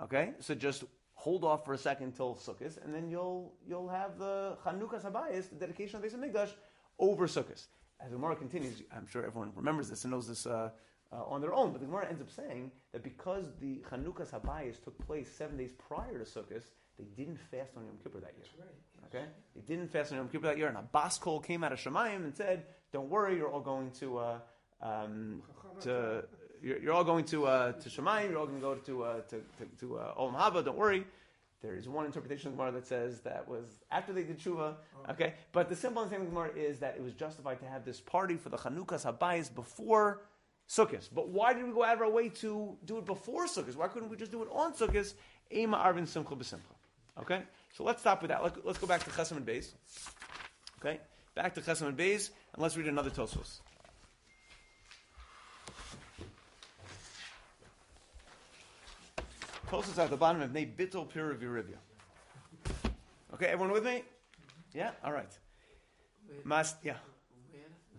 [0.00, 0.32] Okay?
[0.40, 4.56] So just hold off for a second till Sukkot, and then you'll you'll have the
[4.64, 6.50] Chanukas Habayis, the dedication of the Beis Hamikdash,
[6.98, 7.66] over Sukkot.
[8.00, 10.70] As the Gemara continues, I'm sure everyone remembers this and knows this uh,
[11.12, 11.72] uh, on their own.
[11.72, 15.72] But the Gemara ends up saying that because the Chanukas Habayis took place seven days
[15.72, 16.62] prior to Sukkot,
[16.98, 18.46] they didn't fast on Yom Kippur that year.
[18.58, 19.14] Right.
[19.14, 21.72] Okay, they didn't fast on Yom Kippur that year, and a bas kol came out
[21.72, 24.38] of Shemayim and said, "Don't worry, you're all going to." Uh,
[24.80, 25.42] um,
[25.80, 26.24] to
[26.62, 28.30] you're, you're all going to uh, to Shemayim.
[28.30, 30.64] You're all going to go to uh, to to, to uh, Olam Haba.
[30.64, 31.04] Don't worry.
[31.60, 34.74] There is one interpretation of the Gemara that says that was after they did tshuva.
[34.76, 35.10] Oh.
[35.10, 37.84] Okay, but the simple understanding of the Gemara is that it was justified to have
[37.84, 40.22] this party for the Chanukas Habayis before
[40.68, 41.08] Sukkot.
[41.12, 43.74] But why did we go out of our way to do it before Sukkot?
[43.74, 45.14] Why couldn't we just do it on Sukkot?
[45.52, 46.60] Ema Arvin Simcha B'Simcha.
[47.20, 47.42] Okay,
[47.76, 48.42] so let's stop with that.
[48.42, 49.72] Let, us go back to Chesam and Beis.
[50.80, 51.00] Okay,
[51.34, 53.60] back to Chesam and Beis, and let's read another Tosos.
[59.68, 61.76] Tosos at the bottom of Nei Bittel Virivia.
[63.34, 64.02] Okay, everyone with me?
[64.72, 64.92] Yeah?
[65.04, 65.30] All right.
[66.44, 66.94] Mas, yeah.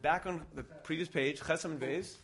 [0.01, 2.15] Back on the previous page, Chesam and Beis.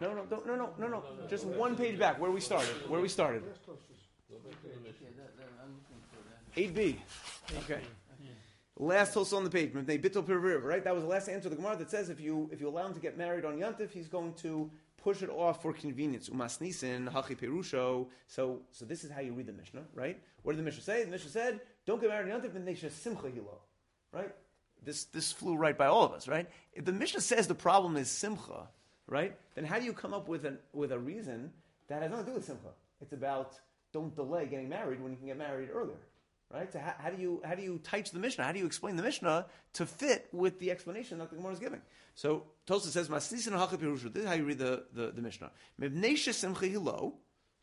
[0.00, 1.02] No, no, no, no, no, no.
[1.28, 2.74] Just one page back, where we started.
[2.88, 3.42] Where we started.
[3.42, 3.96] Where's Tosfos?
[4.32, 6.74] Okay, that, that, I'm looking for that.
[6.74, 7.64] 8b.
[7.64, 7.82] Okay.
[8.78, 10.82] Last Tosos on the page, Bittul Piriv, right?
[10.82, 12.86] That was the last answer of the Gemara that says if you if you allow
[12.86, 14.70] him to get married on Yantif, he's going to
[15.06, 16.28] push it off for convenience.
[16.28, 18.06] Umasnisin, Hachi Perusho.
[18.26, 20.20] So so this is how you read the Mishnah, right?
[20.42, 21.04] What did the Mishnah say?
[21.04, 23.58] The Mishnah said, don't get married on Yantif, and simcha hilo.
[24.12, 24.32] Right?
[24.82, 26.48] This this flew right by all of us, right?
[26.72, 28.68] If the Mishnah says the problem is simcha,
[29.06, 29.32] right?
[29.54, 31.52] Then how do you come up with an with a reason
[31.88, 32.72] that has nothing to do with simcha?
[33.00, 33.50] It's about
[33.92, 36.02] don't delay getting married when you can get married earlier.
[36.52, 36.72] Right?
[36.72, 38.44] So how, how do you how do you teach the Mishnah?
[38.44, 41.58] How do you explain the Mishnah to fit with the explanation that the Gemara is
[41.58, 41.80] giving?
[42.14, 45.50] So Tosa says, "Masnisin ha'chap Yerusha." This is how you read the the, the Mishnah.
[45.80, 47.12] Mevneisha simcha.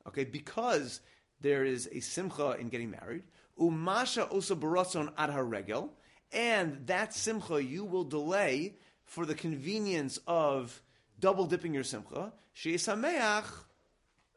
[0.05, 0.99] Okay, because
[1.39, 3.23] there is a simcha in getting married.
[3.57, 5.89] Umasha osa baratzon ad haregel,
[6.33, 10.81] and that simcha you will delay for the convenience of
[11.19, 12.33] double dipping your simcha.
[12.55, 13.45] Sheyesameach,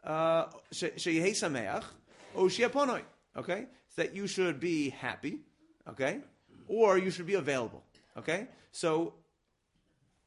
[0.05, 1.85] uh, sheyehei sameach,
[2.37, 2.49] o.
[3.39, 5.41] Okay, that you should be happy.
[5.89, 6.21] Okay,
[6.69, 7.83] or you should be available.
[8.17, 9.15] Okay, so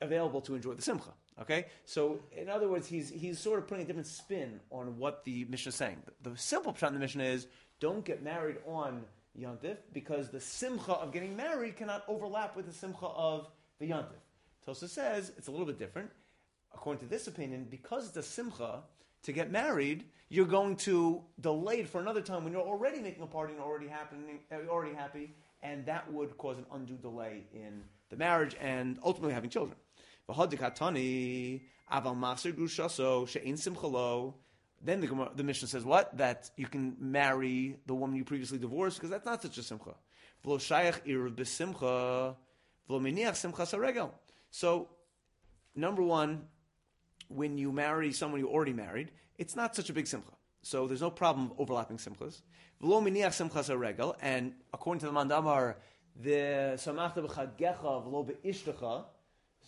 [0.01, 1.09] available to enjoy the simcha.
[1.41, 5.23] Okay, so in other words, he's he's sort of putting a different spin on what
[5.23, 5.97] the Mishnah is saying.
[6.21, 7.47] The, the simple pshat in the Mishnah is
[7.79, 9.03] don't get married on
[9.39, 13.47] Yontif because the simcha of getting married cannot overlap with the simcha of
[13.79, 14.19] the Yontif.
[14.65, 16.11] Tosa says it's a little bit different.
[16.73, 18.83] According to this opinion, because a simcha
[19.23, 23.23] to get married, you're going to delay it for another time when you're already making
[23.23, 27.43] a party and already happening, uh, already happy, and that would cause an undue delay
[27.53, 29.77] in the marriage and ultimately having children.
[34.81, 36.15] Then the, the Mishnah says what?
[36.17, 39.95] That you can marry the woman you previously divorced because that's not such a simcha.
[44.51, 44.89] So,
[45.75, 46.47] number one,
[47.29, 50.31] when you marry someone you already married, it's not such a big simcha.
[50.61, 52.41] So there's no problem overlapping simchas.
[52.83, 54.15] V'lo miniach simcha saregel.
[54.21, 55.75] And according to the Mandamar,
[56.21, 59.05] the samachta b'chagecha v'lo be'ishtecha.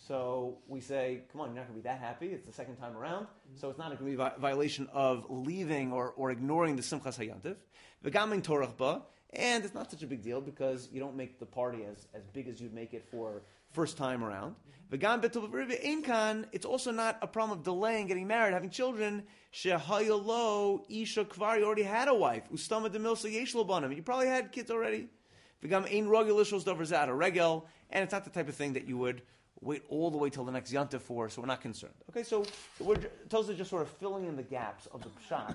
[0.06, 2.26] So we say, come on, you're not going to be that happy.
[2.28, 3.26] It's the second time around.
[3.54, 6.82] So it's not going to be a vi- violation of leaving or, or ignoring the
[6.82, 7.56] Simchas Hayantiv.
[8.04, 9.02] V'gamin torach ba.
[9.34, 12.26] And it's not such a big deal because you don't make the party as, as
[12.26, 14.54] big as you'd make it for first time around.
[14.90, 19.22] It's also not a problem of delaying getting married, having children.
[19.52, 21.58] Shehayalo isha kvar.
[21.58, 22.42] You already had a wife.
[22.52, 23.54] Ustama demilsa yesh.
[23.54, 25.08] You probably had kids already.
[25.64, 27.66] V'gam ein rogel ishos davar zat a regel.
[27.90, 29.22] And it's not the type of thing that you would
[29.60, 31.94] wait all the way till the next Yontif for, so we're not concerned.
[32.10, 32.44] Okay, so
[32.80, 32.96] we're
[33.28, 35.54] Tosa just sort of filling in the gaps of the pshat.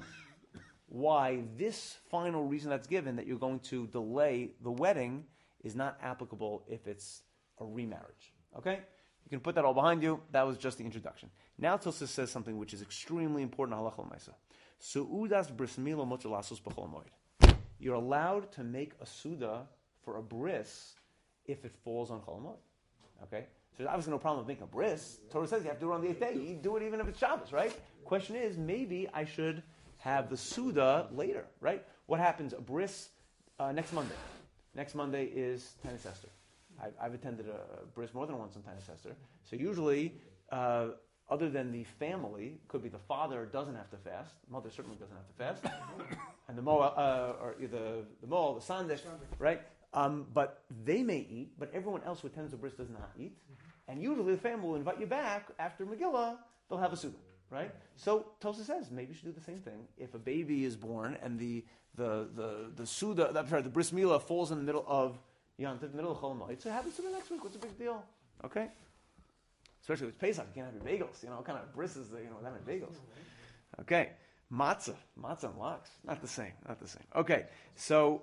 [0.88, 5.26] Why this final reason that's given that you're going to delay the wedding
[5.64, 7.24] is not applicable if it's
[7.60, 8.34] a remarriage.
[8.58, 8.80] Okay,
[9.26, 10.22] you can put that all behind you.
[10.32, 11.30] That was just the introduction.
[11.58, 13.78] Now Tosa says something which is extremely important.
[13.78, 14.34] Halacha l'maisa.
[14.82, 17.56] Suudas bris mila b'chol moed.
[17.80, 19.68] You're allowed to make a suda
[20.04, 20.96] for a bris
[21.46, 22.56] if it falls on chol.
[23.24, 25.20] Okay, so there's obviously no problem with making a bris.
[25.32, 26.34] Torah says you have to do it on the eighth day.
[26.36, 27.74] You do it even if it's Shabbos, right?
[28.06, 29.64] Question is, maybe I should
[29.98, 31.84] have the Suda later, right?
[32.06, 32.54] What happens?
[32.54, 33.10] A bris
[33.60, 34.16] uh, next Monday.
[34.76, 36.30] Next Monday is Tanis Esther.
[36.82, 39.16] I've, I've attended a bris more than once on Tanis Esther.
[39.44, 40.14] So usually,
[40.52, 40.90] uh,
[41.30, 44.36] other than the family, could be the father doesn't have to fast.
[44.50, 45.76] Mother certainly doesn't have to fast.
[46.48, 49.02] and the mo, uh, or the the mo, the sandish,
[49.40, 49.62] right?
[49.94, 53.36] Um, but they may eat, but everyone else who attends the bris does not eat.
[53.88, 56.38] And usually the family will invite you back after Megillah,
[56.70, 57.16] they'll have a suda,
[57.50, 57.74] right?
[57.96, 59.88] So Tosa says maybe you should do the same thing.
[59.98, 63.92] If a baby is born and the the the, the suda, I'm sorry, the bris
[63.92, 65.18] milah falls in the middle of
[65.58, 67.44] Yom Tov, middle of Chol Hamoed, so have a suda next week.
[67.44, 68.04] What's the big deal?
[68.46, 68.68] Okay.
[69.82, 71.24] Especially with Pesach, you can't have your bagels.
[71.24, 72.96] You know, what kind of bris is you know, having bagels?
[73.82, 74.12] Okay.
[74.54, 74.96] Matzah.
[75.22, 75.90] Matzah and lox.
[76.06, 76.54] Not the same.
[76.68, 77.04] Not the same.
[77.16, 77.46] Okay.
[77.76, 78.22] So,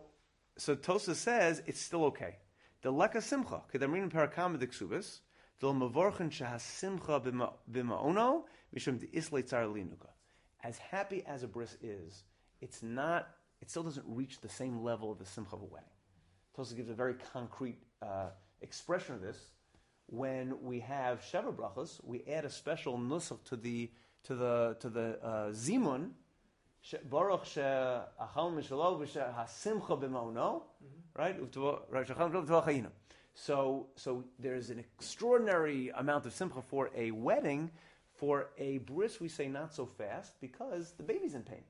[0.57, 2.37] so Tosa says it's still okay.
[2.83, 3.63] The leka simcha.
[3.73, 5.21] Kedamrin parakam diksubis.
[5.61, 8.43] The mavorchen shahas simcha b'ma'ono
[8.77, 10.11] mishum de islay tzar linuka.
[10.63, 12.25] As happy as a bris is,
[12.61, 13.29] it's not.
[13.61, 15.89] It still doesn't reach the same level of the simcha of a wedding.
[16.55, 18.29] Tosa gives a very concrete uh,
[18.61, 19.39] expression of this.
[20.07, 23.91] When we have sheva brachas, we add a special nusach to the
[24.25, 26.11] to the to the uh, zimun.
[27.09, 30.63] Baruch she'achal mishalo v'she'hasimcha b'ma'ono,
[31.17, 31.41] right?
[31.41, 32.91] Uv'tavo- right, she'achal mishalo v'tavo chayinu.
[33.35, 37.71] So, so there's an extraordinary amount of simcha for a wedding.
[38.13, 41.65] For a bris, we say not so fast because the baby's in pain.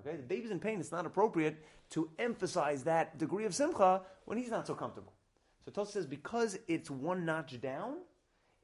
[0.00, 0.80] Okay, the baby's in pain.
[0.80, 5.12] It's not appropriate to emphasize that degree of simcha when he's not so comfortable.
[5.64, 7.96] So Tosa says because it's one notch down,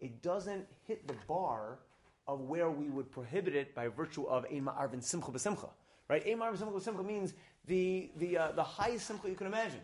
[0.01, 1.79] it doesn't hit the bar
[2.27, 5.69] of where we would prohibit it by virtue of ein ma'arvin simcha b'simcha.
[6.09, 6.27] Right?
[6.27, 7.35] Ein ma'arvin simcha b'simcha means
[7.67, 9.81] the, the, uh, the highest simcha you can imagine.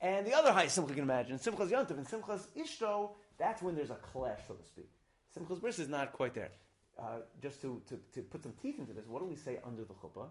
[0.00, 3.74] And the other highest simcha you can imagine, simcha's yontiv and simcha's ishto, that's when
[3.74, 4.90] there's a clash, so to speak.
[5.32, 6.50] Simcha's bris is not quite there.
[6.98, 9.82] Uh, just to, to, to put some teeth into this, what do we say under
[9.82, 10.26] the chuppah?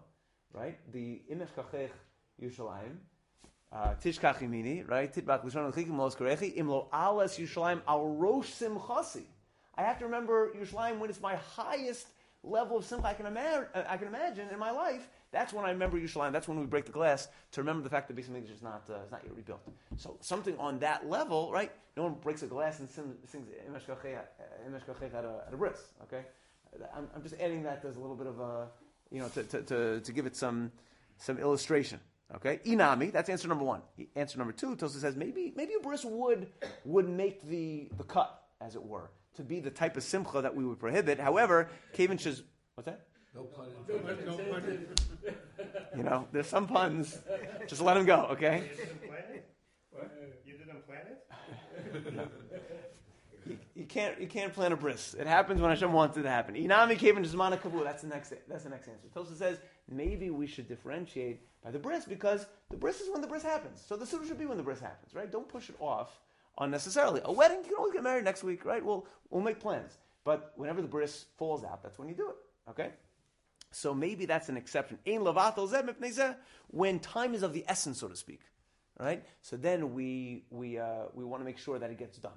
[0.52, 0.78] Right?
[0.92, 1.90] The imesh kachech
[2.42, 2.96] Yushalayim,
[3.72, 5.12] uh, tishkach yimini, right?
[5.12, 9.24] Titbach l'shon l'chikim los karechi, imlo alas Yushalayim al rosh simchasi.
[9.74, 12.08] I have to remember Yerushalayim when it's my highest
[12.42, 15.08] level of simcha I can, ima- I can imagine in my life.
[15.30, 16.32] That's when I remember Yerushalayim.
[16.32, 19.00] That's when we break the glass to remember the fact that Hamikdash is not, uh,
[19.06, 19.62] is not yet rebuilt.
[19.96, 21.72] So something on that level, right?
[21.96, 26.26] No one breaks a glass and sing, sings at a, at a bris, okay?
[26.94, 28.68] I'm, I'm just adding that as a little bit of a,
[29.12, 30.72] you know, to, to, to, to give it some,
[31.18, 32.00] some illustration.
[32.36, 33.12] Okay, inami.
[33.12, 33.82] That's answer number one.
[34.16, 34.74] Answer number two.
[34.74, 36.46] Tosa says maybe maybe a bris would
[36.86, 40.56] would make the the cut, as it were, to be the type of simcha that
[40.56, 41.20] we would prohibit.
[41.20, 42.42] However, Kevin says,
[42.74, 43.06] what's that?
[43.34, 45.00] No pun intended.
[45.96, 47.18] You know, there's some puns.
[47.66, 48.26] Just let them go.
[48.32, 48.62] Okay.
[48.70, 49.48] You didn't plan it?
[50.46, 51.02] You didn't plan
[52.16, 52.30] it?
[53.74, 55.14] You, can't you can't plan a bris.
[55.14, 56.54] It happens when Hashem wants it to happen.
[56.54, 57.82] Inami Kevin Jizmana Kavu.
[57.82, 59.08] That's the next that's the next answer.
[59.14, 59.58] Tosa says
[59.90, 63.82] maybe we should differentiate by the bris because the bris is when the bris happens.
[63.86, 65.30] So the suda should be when the bris happens, right?
[65.30, 66.20] Don't push it off
[66.58, 67.20] unnecessarily.
[67.24, 68.84] A wedding you can always get married next week, right?
[68.84, 69.98] We'll we'll make plans.
[70.24, 72.36] But whenever the bris falls out, that's when you do it.
[72.70, 72.90] Okay.
[73.72, 74.98] So maybe that's an exception.
[76.68, 78.40] When time is of the essence, so to speak,
[79.00, 79.24] right?
[79.40, 82.32] So then we we uh, we want to make sure that it gets done.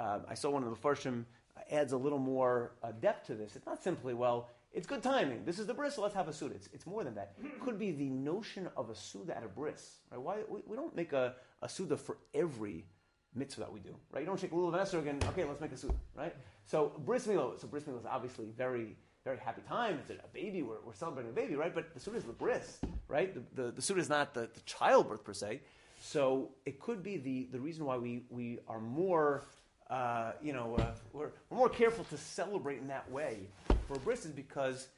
[0.00, 1.24] Um, I saw one of the Farshim
[1.70, 3.54] adds a little more uh, depth to this.
[3.54, 5.44] It's not simply, well, it's good timing.
[5.44, 6.54] This is the bris, so let's have a suda.
[6.54, 7.34] It's, it's more than that.
[7.44, 9.98] It could be the notion of a suda at a bris.
[10.10, 10.20] Right?
[10.20, 12.86] Why, we, we don't make a, a suda for every
[13.34, 13.94] mitzvah that we do.
[14.10, 14.20] Right?
[14.20, 15.94] You don't shake a lulav and okay, let's make a suda.
[16.16, 16.34] Right?
[16.64, 19.98] So bris milah, so bris milah is obviously very, very happy time.
[20.00, 20.62] It's a, a baby.
[20.62, 21.74] We're, we're celebrating a baby, right?
[21.74, 23.34] But the suda is the bris, right?
[23.34, 25.60] The, the, the suda is not the, the childbirth per se.
[26.00, 29.44] So it could be the, the reason why we, we are more
[29.90, 33.48] uh, you know, uh, we're, we're more careful to celebrate in that way
[33.86, 34.88] for bris is because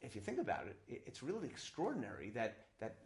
[0.00, 2.96] if you think about it, it, it's really extraordinary that, that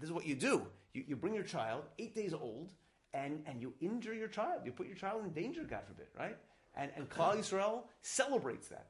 [0.00, 0.62] this is what you do.
[0.94, 2.72] You, you bring your child, eight days old,
[3.12, 4.62] and, and you injure your child.
[4.64, 6.36] You put your child in danger, God forbid, right?
[6.74, 8.86] And, and Klal Yisrael celebrates that.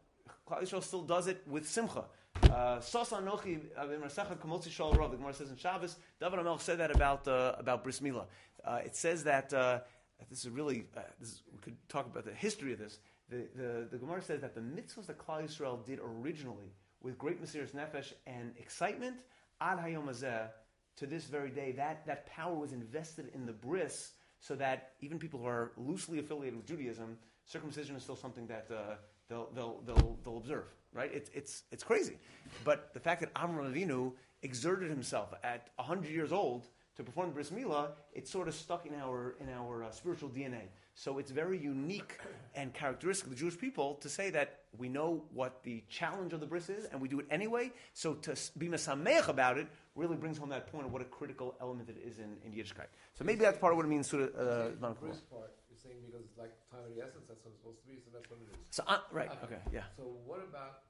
[0.49, 2.05] Klal Yisrael still does it with simcha.
[2.45, 5.11] Uh, Sos anochi b'marasecha kamotzi shal rav.
[5.11, 5.97] The Gemara says in Shabbos.
[6.21, 8.27] David Amel said that about uh, about bris milah.
[8.65, 9.81] Uh, it says that uh,
[10.31, 12.99] this is really uh, this is, we could talk about the history of this.
[13.29, 17.43] The, the, the Gemara says that the mitzvahs that Klal Yisrael did originally with great
[17.43, 19.17] Mesiris Nefesh and excitement
[19.61, 20.49] ad hayom hazeh
[20.97, 25.19] to this very day, that, that power was invested in the bris so that even
[25.19, 28.95] people who are loosely affiliated with Judaism, circumcision is still something that uh,
[29.29, 31.11] they'll, they'll, they'll, they'll observe, right?
[31.13, 32.19] It's, it's, it's crazy.
[32.65, 37.35] But the fact that Avraham Avinu exerted himself at 100 years old to perform the
[37.35, 40.63] bris milah, it's sort of stuck in our, in our uh, spiritual DNA.
[40.95, 42.19] So it's very unique
[42.55, 46.41] and characteristic of the Jewish people to say that we know what the challenge of
[46.41, 47.73] the bris is, and we do it anyway.
[47.95, 51.55] So to be mesameach about it really brings home that point of what a critical
[51.63, 52.89] element it is in, in Yiddishkeit.
[53.15, 54.07] So maybe that's part of what it means.
[54.07, 54.29] Surah, uh,
[54.69, 55.17] The Zman Kabbalah.
[55.33, 57.87] part, you're saying because it's like time of the essence, that's what it's supposed to
[57.89, 58.59] be, so that's what it is.
[58.69, 60.85] so uh, right, okay, yeah, So what about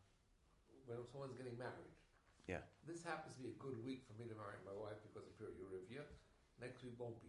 [0.86, 1.91] when someone's getting married?
[2.86, 2.92] Yeah.
[2.92, 5.38] This happens to be a good week for me to marry my wife because of
[5.38, 6.02] period Eurivia.
[6.60, 7.28] Next week won't be.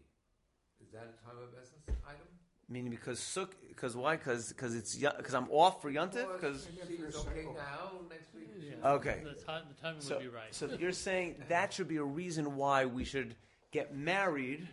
[0.83, 2.27] Is that a time of essence item?
[2.69, 4.15] Meaning because suk, because why?
[4.15, 6.25] Because because it's because I'm off for Yontif.
[6.39, 8.01] Because she's okay now.
[8.09, 8.49] Next week.
[8.59, 9.21] Yeah, Okay.
[9.23, 10.53] The, time, the timing so would be right.
[10.53, 13.35] so you're saying that should be a reason why we should
[13.71, 14.67] get married.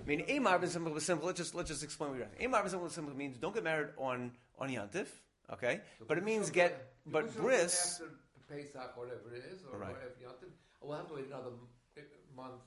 [0.00, 1.26] I mean, Amar ben simple was simple.
[1.26, 2.46] Let's just let's just explain what you're asking.
[2.46, 5.06] Amar ben simple was simple means don't get married on on Yantif.
[5.52, 8.02] Okay, So but it means Jerusalem- get but Jerusalem bris.
[8.50, 9.92] After Pesach, whatever it is, or Right.
[9.92, 10.50] whatever Yom Tov,
[10.82, 11.50] we'll have to wait another
[11.96, 12.02] eh,
[12.34, 12.62] month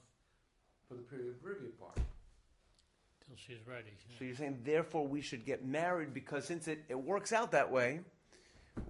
[0.88, 1.96] for the period of review part.
[3.26, 3.92] Till she's ready.
[4.10, 4.18] yeah.
[4.20, 7.72] So you're saying therefore we should get married because since it, it works out that
[7.72, 8.02] way,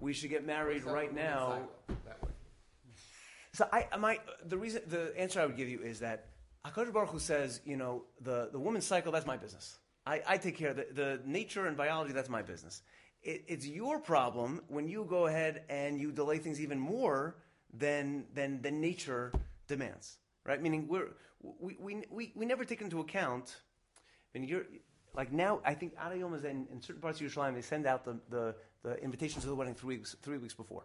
[0.00, 1.68] we should get married right now.
[1.88, 2.30] that way.
[3.52, 6.26] So I, I might the reason the answer I would give you is that
[6.66, 9.78] Hakadosh Baruch Hu says, you know, the, the woman's cycle that's my business.
[10.06, 12.82] I, I take care of the, the nature and biology that's my business.
[13.24, 17.36] It, it's your problem when you go ahead and you delay things even more
[17.72, 19.32] than than than nature
[19.66, 20.60] demands, right?
[20.60, 21.08] Meaning we're
[21.40, 23.56] we we we, we never take into account.
[24.34, 24.66] I mean, you're
[25.14, 25.60] like now.
[25.64, 27.54] I think Adayom is in, in certain parts of Yerushalayim.
[27.54, 30.84] They send out the, the, the invitations to the wedding three weeks three weeks before.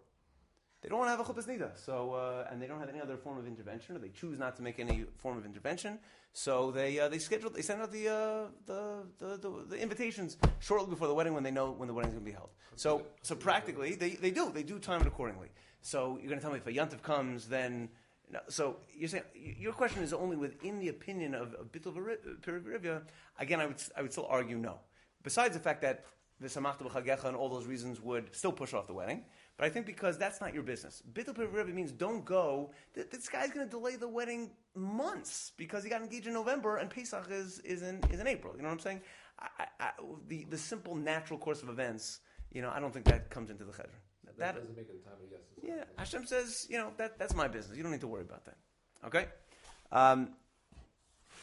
[0.82, 3.01] They don't want to have a chuppah nida, so uh, and they don't have any
[3.01, 5.99] other form of intervention, or they choose not to make any form of intervention.
[6.32, 10.38] So they uh, they schedule they send out the, uh, the, the, the the invitations
[10.59, 12.51] shortly before the wedding when they know when the wedding's going to be held.
[12.75, 15.49] So so practically they, they do they do time it accordingly.
[15.82, 17.89] So you're going to tell me if a yantiv comes, then
[18.32, 23.01] no, so you're saying your question is only within the opinion of, of Bittul.
[23.38, 24.80] Again, I would I would still argue no.
[25.23, 26.05] Besides the fact that
[26.39, 29.25] the Samachta b'chagecha and all those reasons would still push off the wedding,
[29.60, 31.03] but I think because that's not your business.
[31.12, 32.72] Bittul Perivia means don't go.
[32.93, 36.89] This guy's going to delay the wedding months because he got engaged in November and
[36.89, 38.53] Pesach is, is in is in April.
[38.55, 39.01] You know what I'm saying?
[39.38, 39.89] I, I,
[40.30, 42.22] the the simple natural course of events.
[42.53, 43.91] You know, I don't think that comes into the chedron.
[44.38, 45.41] That, doesn't make it a time of yes.
[45.62, 47.76] Yeah, Hashem says, you know, that, that's my business.
[47.76, 48.55] You don't need to worry about that.
[49.05, 49.28] Okay?
[49.91, 50.30] Um,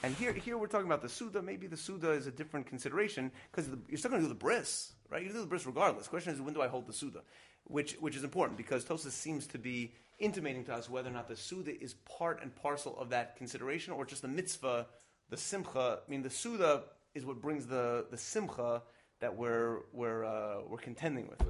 [0.07, 1.43] and here, here we're talking about the Suda.
[1.43, 4.93] Maybe the Suda is a different consideration because you're still going to do the bris,
[5.11, 5.21] right?
[5.21, 6.05] You do the bris regardless.
[6.05, 7.23] The question is, when do I hold the Suda?
[7.65, 11.27] Which, which is important because Tosa seems to be intimating to us whether or not
[11.27, 14.87] the Suda is part and parcel of that consideration or just the mitzvah,
[15.29, 15.99] the simcha.
[16.07, 16.85] I mean, the Suda
[17.17, 18.83] is what brings the, the simcha
[19.19, 21.41] that we're, we're, uh, we're contending with.
[21.41, 21.49] Like,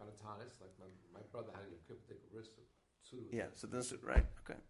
[0.00, 3.66] on a tanis, like my, my brother had a Yom Kippur take a Yeah, so
[3.66, 4.24] this right.
[4.48, 4.60] Okay.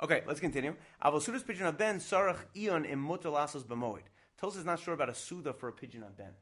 [0.00, 0.74] Okay, let's continue.
[1.04, 4.02] Avol pidyon haben sarach ion im mutter lasos b'moed.
[4.40, 6.34] Tosa is not sure about a suda for a pidyon haben.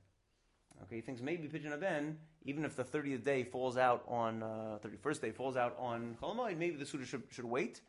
[0.83, 4.45] Okay, he thinks maybe pidyon haben, even if the thirtieth day falls out on
[4.83, 7.81] thirty first day falls out on Chol Hamoed, maybe the suda should, should wait.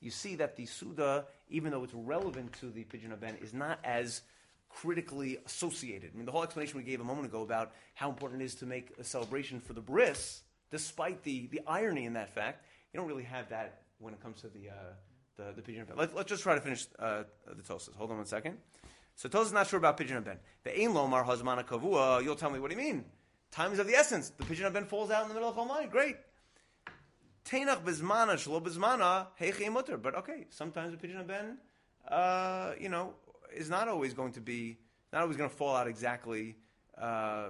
[0.00, 3.54] You see that the suda, even though it's relevant to the pigeon of ben, is
[3.54, 4.22] not as
[4.68, 6.10] critically associated.
[6.12, 8.56] I mean, the whole explanation we gave a moment ago about how important it is
[8.56, 10.42] to make a celebration for the bris,
[10.72, 14.40] despite the, the irony in that fact, you don't really have that when it comes
[14.40, 14.94] to the uh,
[15.42, 15.96] the, the pidyon ben.
[15.96, 17.94] Let, let's just try to finish uh, the tosas.
[17.96, 18.58] Hold on one second.
[19.14, 20.38] So Tosas is not sure about pidyon ben.
[20.64, 22.22] The ein lomar hazmana kavua.
[22.22, 23.04] You'll tell me what do you mean?
[23.50, 24.30] Time is of the essence.
[24.30, 25.90] The pidyon ben falls out in the middle of Chomai.
[25.90, 26.16] Great.
[27.44, 29.98] Teinach bezmana shlo bezmana heichei mutter.
[29.98, 31.58] But okay, sometimes the pidyon ben,
[32.08, 33.14] uh, you know,
[33.54, 34.78] is not always going to be
[35.12, 36.56] not always going to fall out exactly
[36.98, 37.48] uh, uh,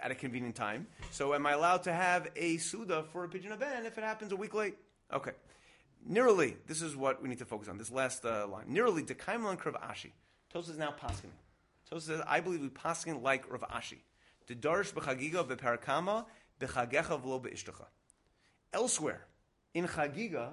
[0.00, 0.86] at a convenient time.
[1.10, 4.30] So am I allowed to have a suda for a pidyon ben if it happens
[4.30, 4.76] a week late?
[5.12, 5.32] Okay.
[6.08, 7.78] Nirali, this is what we need to focus on.
[7.78, 8.66] This last uh, line.
[8.70, 10.12] Nirali de kaimlan krav ashi.
[10.52, 11.30] Tosa is now paskin.
[11.88, 13.98] Tosa says, I believe we paskin like Rav Ashi.
[14.46, 16.24] The darish b'chagiga b'parakama
[16.60, 17.86] b'chagecha v'lo b'ishtecha.
[18.72, 19.26] Elsewhere,
[19.74, 20.50] in chagiga,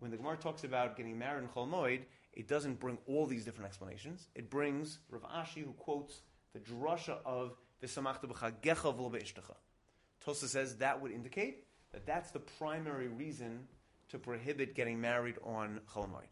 [0.00, 2.00] when the Gemara talks about getting married in Chol Moed,
[2.32, 4.28] it doesn't bring all these different explanations.
[4.34, 6.22] It brings Rav Ashi, who quotes
[6.52, 9.54] the drasha of the v'samachta b'chagecha v'lo b'ishtecha.
[10.24, 13.66] Tosa says that would indicate that that's the primary reason
[14.12, 16.28] to prohibit getting married on Chol Moed.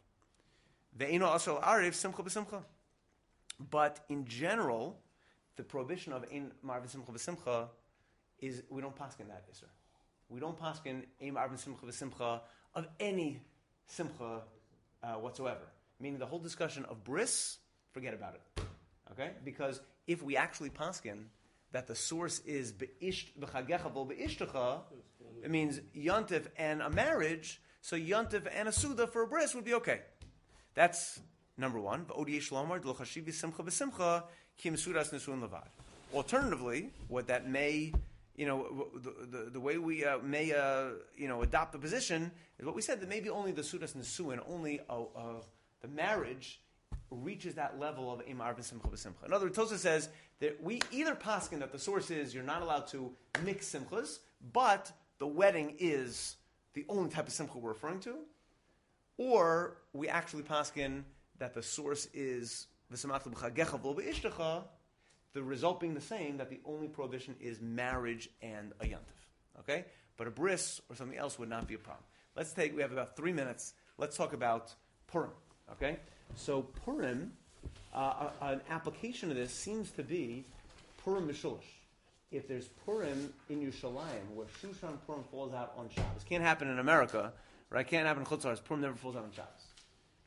[0.97, 2.63] Ve'ino asal arif simcha b'simcha.
[3.71, 4.99] But in general,
[5.57, 7.69] the prohibition of ein marv simcha b'simcha
[8.39, 9.69] is we don't paskin that iser.
[10.29, 12.41] We don't paskin ein marv simcha b'simcha
[12.75, 13.41] of any
[13.87, 14.43] simcha
[15.03, 15.67] uh, whatsoever.
[15.99, 17.59] Meaning the whole discussion of bris,
[17.93, 18.63] forget about it.
[19.13, 21.25] Okay, because if we actually paskin
[21.73, 23.29] that the source is be'isht
[25.43, 27.61] it means yontif and a marriage.
[27.81, 30.01] So yontif and a suda for a bris would be okay.
[30.75, 31.21] That's
[31.57, 32.07] number one.
[36.13, 37.93] Alternatively, what that may,
[38.37, 42.31] you know, the, the, the way we uh, may, uh, you know, adopt the position
[42.59, 45.41] is what we said that maybe only the sudas nesuin, only uh, uh,
[45.81, 46.61] the marriage
[47.11, 49.27] reaches that level of imar b'simcha b'simcha.
[49.27, 50.09] In other words, Tosa says
[50.41, 53.13] that we either paskin that the source is you're not allowed to
[53.45, 54.19] mix simchas,
[54.53, 56.37] but the wedding is
[56.75, 58.15] the only type of simcha we're referring to,
[59.19, 61.03] or we actually paskin
[61.39, 62.67] that the source is
[65.33, 69.31] the result being the same, that the only prohibition is marriage and a yantif.
[69.61, 69.85] Okay?
[70.17, 72.05] But a bris or something else would not be a problem.
[72.37, 73.75] Let's take, we have about three minutes.
[73.99, 74.75] Let's talk about
[75.07, 75.31] Purim.
[75.73, 75.99] Okay?
[76.35, 77.33] So Purim,
[77.95, 80.45] uh, an application of this seems to be
[81.05, 81.80] Purim Mishulish.
[82.31, 86.79] If there's Purim in Yerushalayim, where Shushan Purim falls out on Shabbos, can't happen in
[86.79, 87.33] America,
[87.71, 87.87] right?
[87.87, 88.63] Can't happen in Chutzars.
[88.63, 89.67] Purim never falls out on Shabbos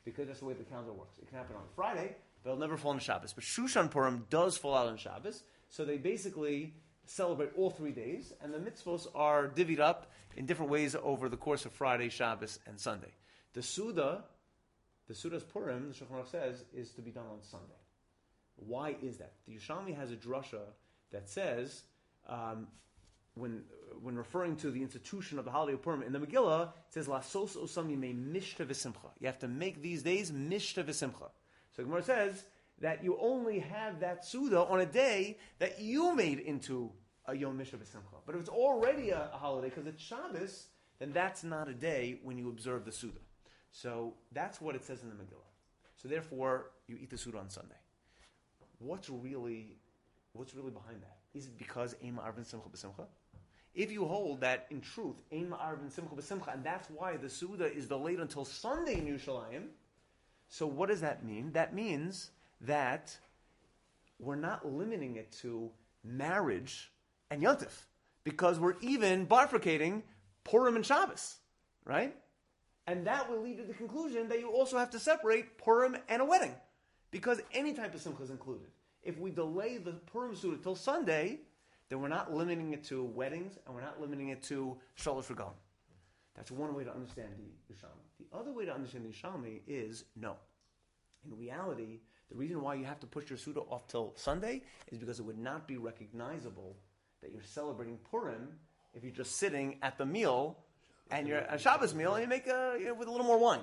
[0.04, 1.18] because that's the way the calendar works.
[1.18, 3.32] It can happen on Friday, but it'll never fall on Shabbos.
[3.32, 6.74] But Shushan Purim does fall out on Shabbos, so they basically
[7.06, 11.36] celebrate all three days, and the mitzvos are divvied up in different ways over the
[11.36, 13.12] course of Friday, Shabbos, and Sunday.
[13.52, 14.24] The Suda,
[15.08, 17.74] the Suda's Purim, the Shulchan says, is to be done on Sunday.
[18.56, 19.32] Why is that?
[19.46, 20.60] The Yerushalmi has a drasha
[21.12, 21.82] that says,
[22.28, 22.68] um,
[23.34, 23.62] when,
[24.02, 27.06] when referring to the institution of the holiday of Purim in the Megillah, it says,
[27.06, 29.10] Lasos osam yimei mishta v'simcha.
[29.20, 31.30] You have to make these days mishta v'simcha.
[31.76, 32.44] So Gemara says
[32.80, 36.92] that you only have that Suda on a day that you made into
[37.26, 38.20] a Yom Mishta v'simcha.
[38.26, 40.66] But if it's already a, a holiday because it's Shabbos,
[40.98, 43.18] then that's not a day when you observe the Suda.
[43.72, 45.50] So that's what it says in the Megillah.
[45.96, 47.74] So therefore, you eat the Suda on Sunday.
[48.78, 49.78] What's really,
[50.32, 51.16] what's really behind that?
[51.34, 53.06] Is it because Ein Ma'arvin Simcha B'Simcha?
[53.74, 57.72] If you hold that in truth, Ein Ma'arvin Simcha B'Simcha, and that's why the Suda
[57.72, 59.64] is delayed until Sunday in Yerushalayim,
[60.48, 61.50] so what does that mean?
[61.52, 62.30] That means
[62.60, 63.16] that
[64.20, 65.70] we're not limiting it to
[66.04, 66.92] marriage
[67.30, 67.86] and Yontif,
[68.22, 70.02] because we're even bifurcating
[70.44, 71.36] Purim and Shabbos,
[71.84, 72.14] right?
[72.86, 76.22] And that will lead to the conclusion that you also have to separate Purim and
[76.22, 76.54] a wedding,
[77.10, 78.68] because any type of simcha is included.
[79.04, 81.40] If we delay the Purim Suda till Sunday,
[81.88, 85.52] then we're not limiting it to weddings and we're not limiting it to Shalosh Regalim.
[86.34, 88.28] That's one way to understand the Yerushalmi.
[88.30, 90.36] The other way to understand the Yerushalmi is no.
[91.24, 92.00] In reality,
[92.30, 95.22] the reason why you have to push your Suda off till Sunday is because it
[95.22, 96.76] would not be recognizable
[97.22, 98.48] that you're celebrating Purim
[98.94, 100.58] if you're just sitting at the meal
[101.10, 103.38] and you're a Shabbos meal and you make a you know, with a little more
[103.38, 103.60] wine.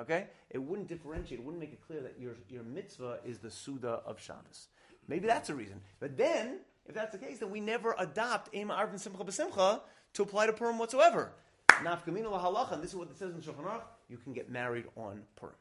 [0.00, 1.40] Okay, it wouldn't differentiate.
[1.40, 4.68] It wouldn't make it clear that your your mitzvah is the Suda of Shabbos.
[5.08, 5.80] Maybe that's a reason.
[6.00, 9.80] But then, if that's the case, then we never adopt Ein Ma'arvin Simcha B'Simcha
[10.14, 11.32] to apply to Purim whatsoever.
[11.68, 14.84] Nafkamina lahalacha, and this is what it says in Shulchan Aruch, you can get married
[14.96, 15.54] on Purim.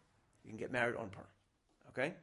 [0.43, 1.27] You can get married on Purim.
[1.89, 2.13] Okay?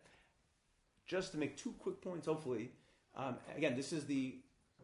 [1.07, 2.71] Just to make two quick points, hopefully.
[3.17, 4.37] Um, again, this is the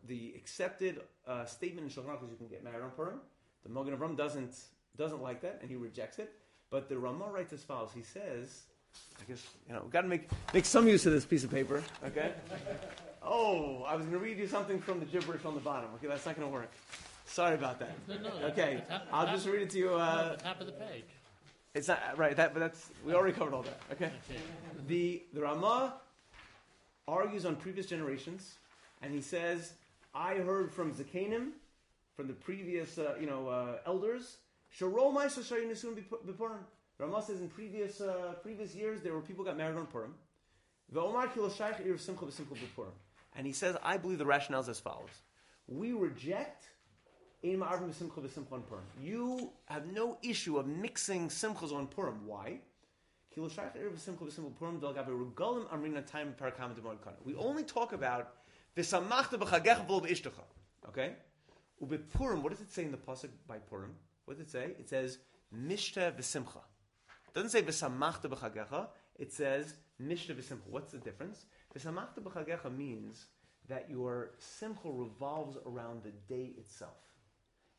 [0.07, 3.21] the accepted uh, statement in Shulchan Aruch is you can get married on Purim.
[3.63, 4.55] The Mogen Avram doesn't
[4.97, 6.33] doesn't like that, and he rejects it.
[6.71, 7.91] But the Ramah writes as follows.
[7.95, 8.65] He says,
[9.21, 11.51] I guess you know, we've got to make make some use of this piece of
[11.51, 11.83] paper.
[12.07, 12.33] Okay.
[13.23, 15.91] oh, I was going to read you something from the gibberish on the bottom.
[15.97, 16.71] Okay, that's not going to work.
[17.27, 17.93] Sorry about that.
[18.07, 19.95] No, no, Okay, top- I'll top- just read it to you.
[19.95, 21.05] Uh, top of the page.
[21.75, 22.37] it's not right.
[22.37, 23.81] That, but that's we already covered all that.
[23.93, 24.07] Okay.
[24.31, 24.41] Okay.
[24.89, 25.95] The the Ramah
[27.09, 28.55] argues on previous generations,
[29.03, 29.73] and he says,
[30.15, 31.53] "I heard from Zakanim,
[32.17, 34.37] from the previous uh, you know uh, elders,
[34.79, 35.95] Sharomai Shashayin Nisun
[36.27, 36.59] B'Purim."
[36.99, 40.15] Ramah says in previous uh, previous years there were people got married on Purim.
[40.93, 42.93] B'simcha b'Purim.
[43.37, 45.11] And he says, I believe the rationale is as follows:
[45.67, 46.67] We reject
[47.43, 47.93] Purim.
[49.03, 52.27] You have no issue of mixing simchas on Purim.
[52.27, 52.61] Why?
[53.35, 54.81] Purim.
[57.25, 58.35] We only talk about.
[60.89, 61.13] Okay.
[61.83, 63.95] Ubepurim, what does it say in the pasuk by Purim?
[64.25, 64.75] What does it say?
[64.79, 65.19] It says
[65.55, 66.61] mishta v'simcha.
[67.35, 68.89] It doesn't say v'samachta b'chagecha.
[69.17, 70.69] It says mishta v'simcha.
[70.71, 71.47] What's the difference?
[71.77, 73.27] V'samachta b'chagecha means
[73.69, 76.99] that your simcha revolves around the day itself,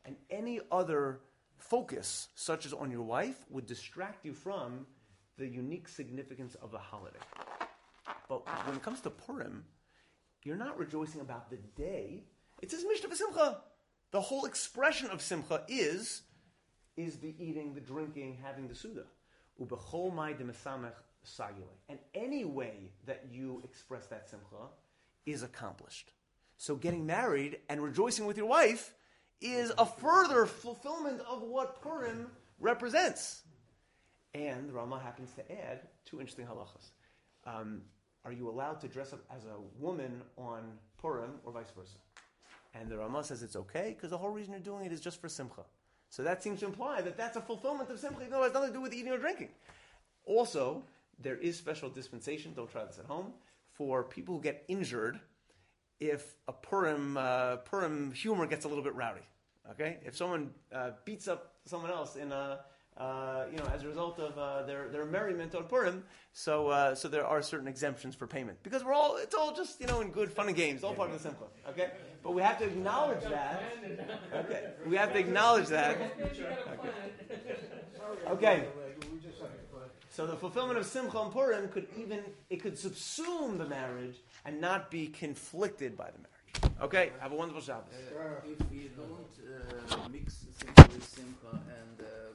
[0.04, 1.20] and any other
[1.56, 4.86] focus, such as on your wife, would distract you from
[5.38, 7.18] the unique significance of the holiday.
[8.28, 9.64] But when it comes to Purim,
[10.42, 12.24] you're not rejoicing about the day.
[12.60, 13.58] It says mishta v'simcha.
[14.10, 16.22] The whole expression of simcha is
[16.96, 19.04] is the eating, the drinking, having the suda.
[21.88, 24.68] And any way that you express that simcha
[25.24, 26.12] is accomplished.
[26.56, 28.94] So getting married and rejoicing with your wife
[29.40, 32.28] is a further fulfillment of what Purim
[32.58, 33.42] represents.
[34.34, 36.90] And Rama happens to add two interesting halachas.
[37.44, 37.82] Um,
[38.24, 41.98] are you allowed to dress up as a woman on Purim or vice versa?
[42.74, 45.20] And the Rama says it's okay because the whole reason you're doing it is just
[45.20, 45.62] for simcha.
[46.16, 48.70] So that seems to imply that that's a fulfillment of even though it has nothing
[48.70, 49.50] to do with eating or drinking.
[50.24, 50.82] Also,
[51.18, 53.34] there is special dispensation, don't try this at home,
[53.74, 55.20] for people who get injured
[56.00, 59.20] if a Purim, uh, Purim humor gets a little bit rowdy.
[59.72, 59.98] Okay?
[60.06, 62.60] If someone uh, beats up someone else in a,
[62.96, 66.94] uh, you know, as a result of uh, their, their merriment on Purim, so, uh,
[66.94, 68.58] so there are certain exemptions for payment.
[68.62, 71.10] Because we're all, it's all just, you know, in good fun and games, all part
[71.10, 71.44] of the simcha.
[71.68, 71.90] Okay?
[72.22, 73.62] But we have to acknowledge that.
[74.34, 74.64] Okay?
[74.86, 75.98] We have to acknowledge that.
[78.28, 78.66] Okay.
[80.10, 84.16] So the fulfillment of Simcha and Purim could even it could subsume the marriage
[84.46, 86.80] and not be conflicted by the marriage.
[86.80, 87.92] Okay, have a wonderful Shabbos.
[87.92, 89.28] If we don't
[89.92, 92.25] uh, mix Simcha with Simcha and uh,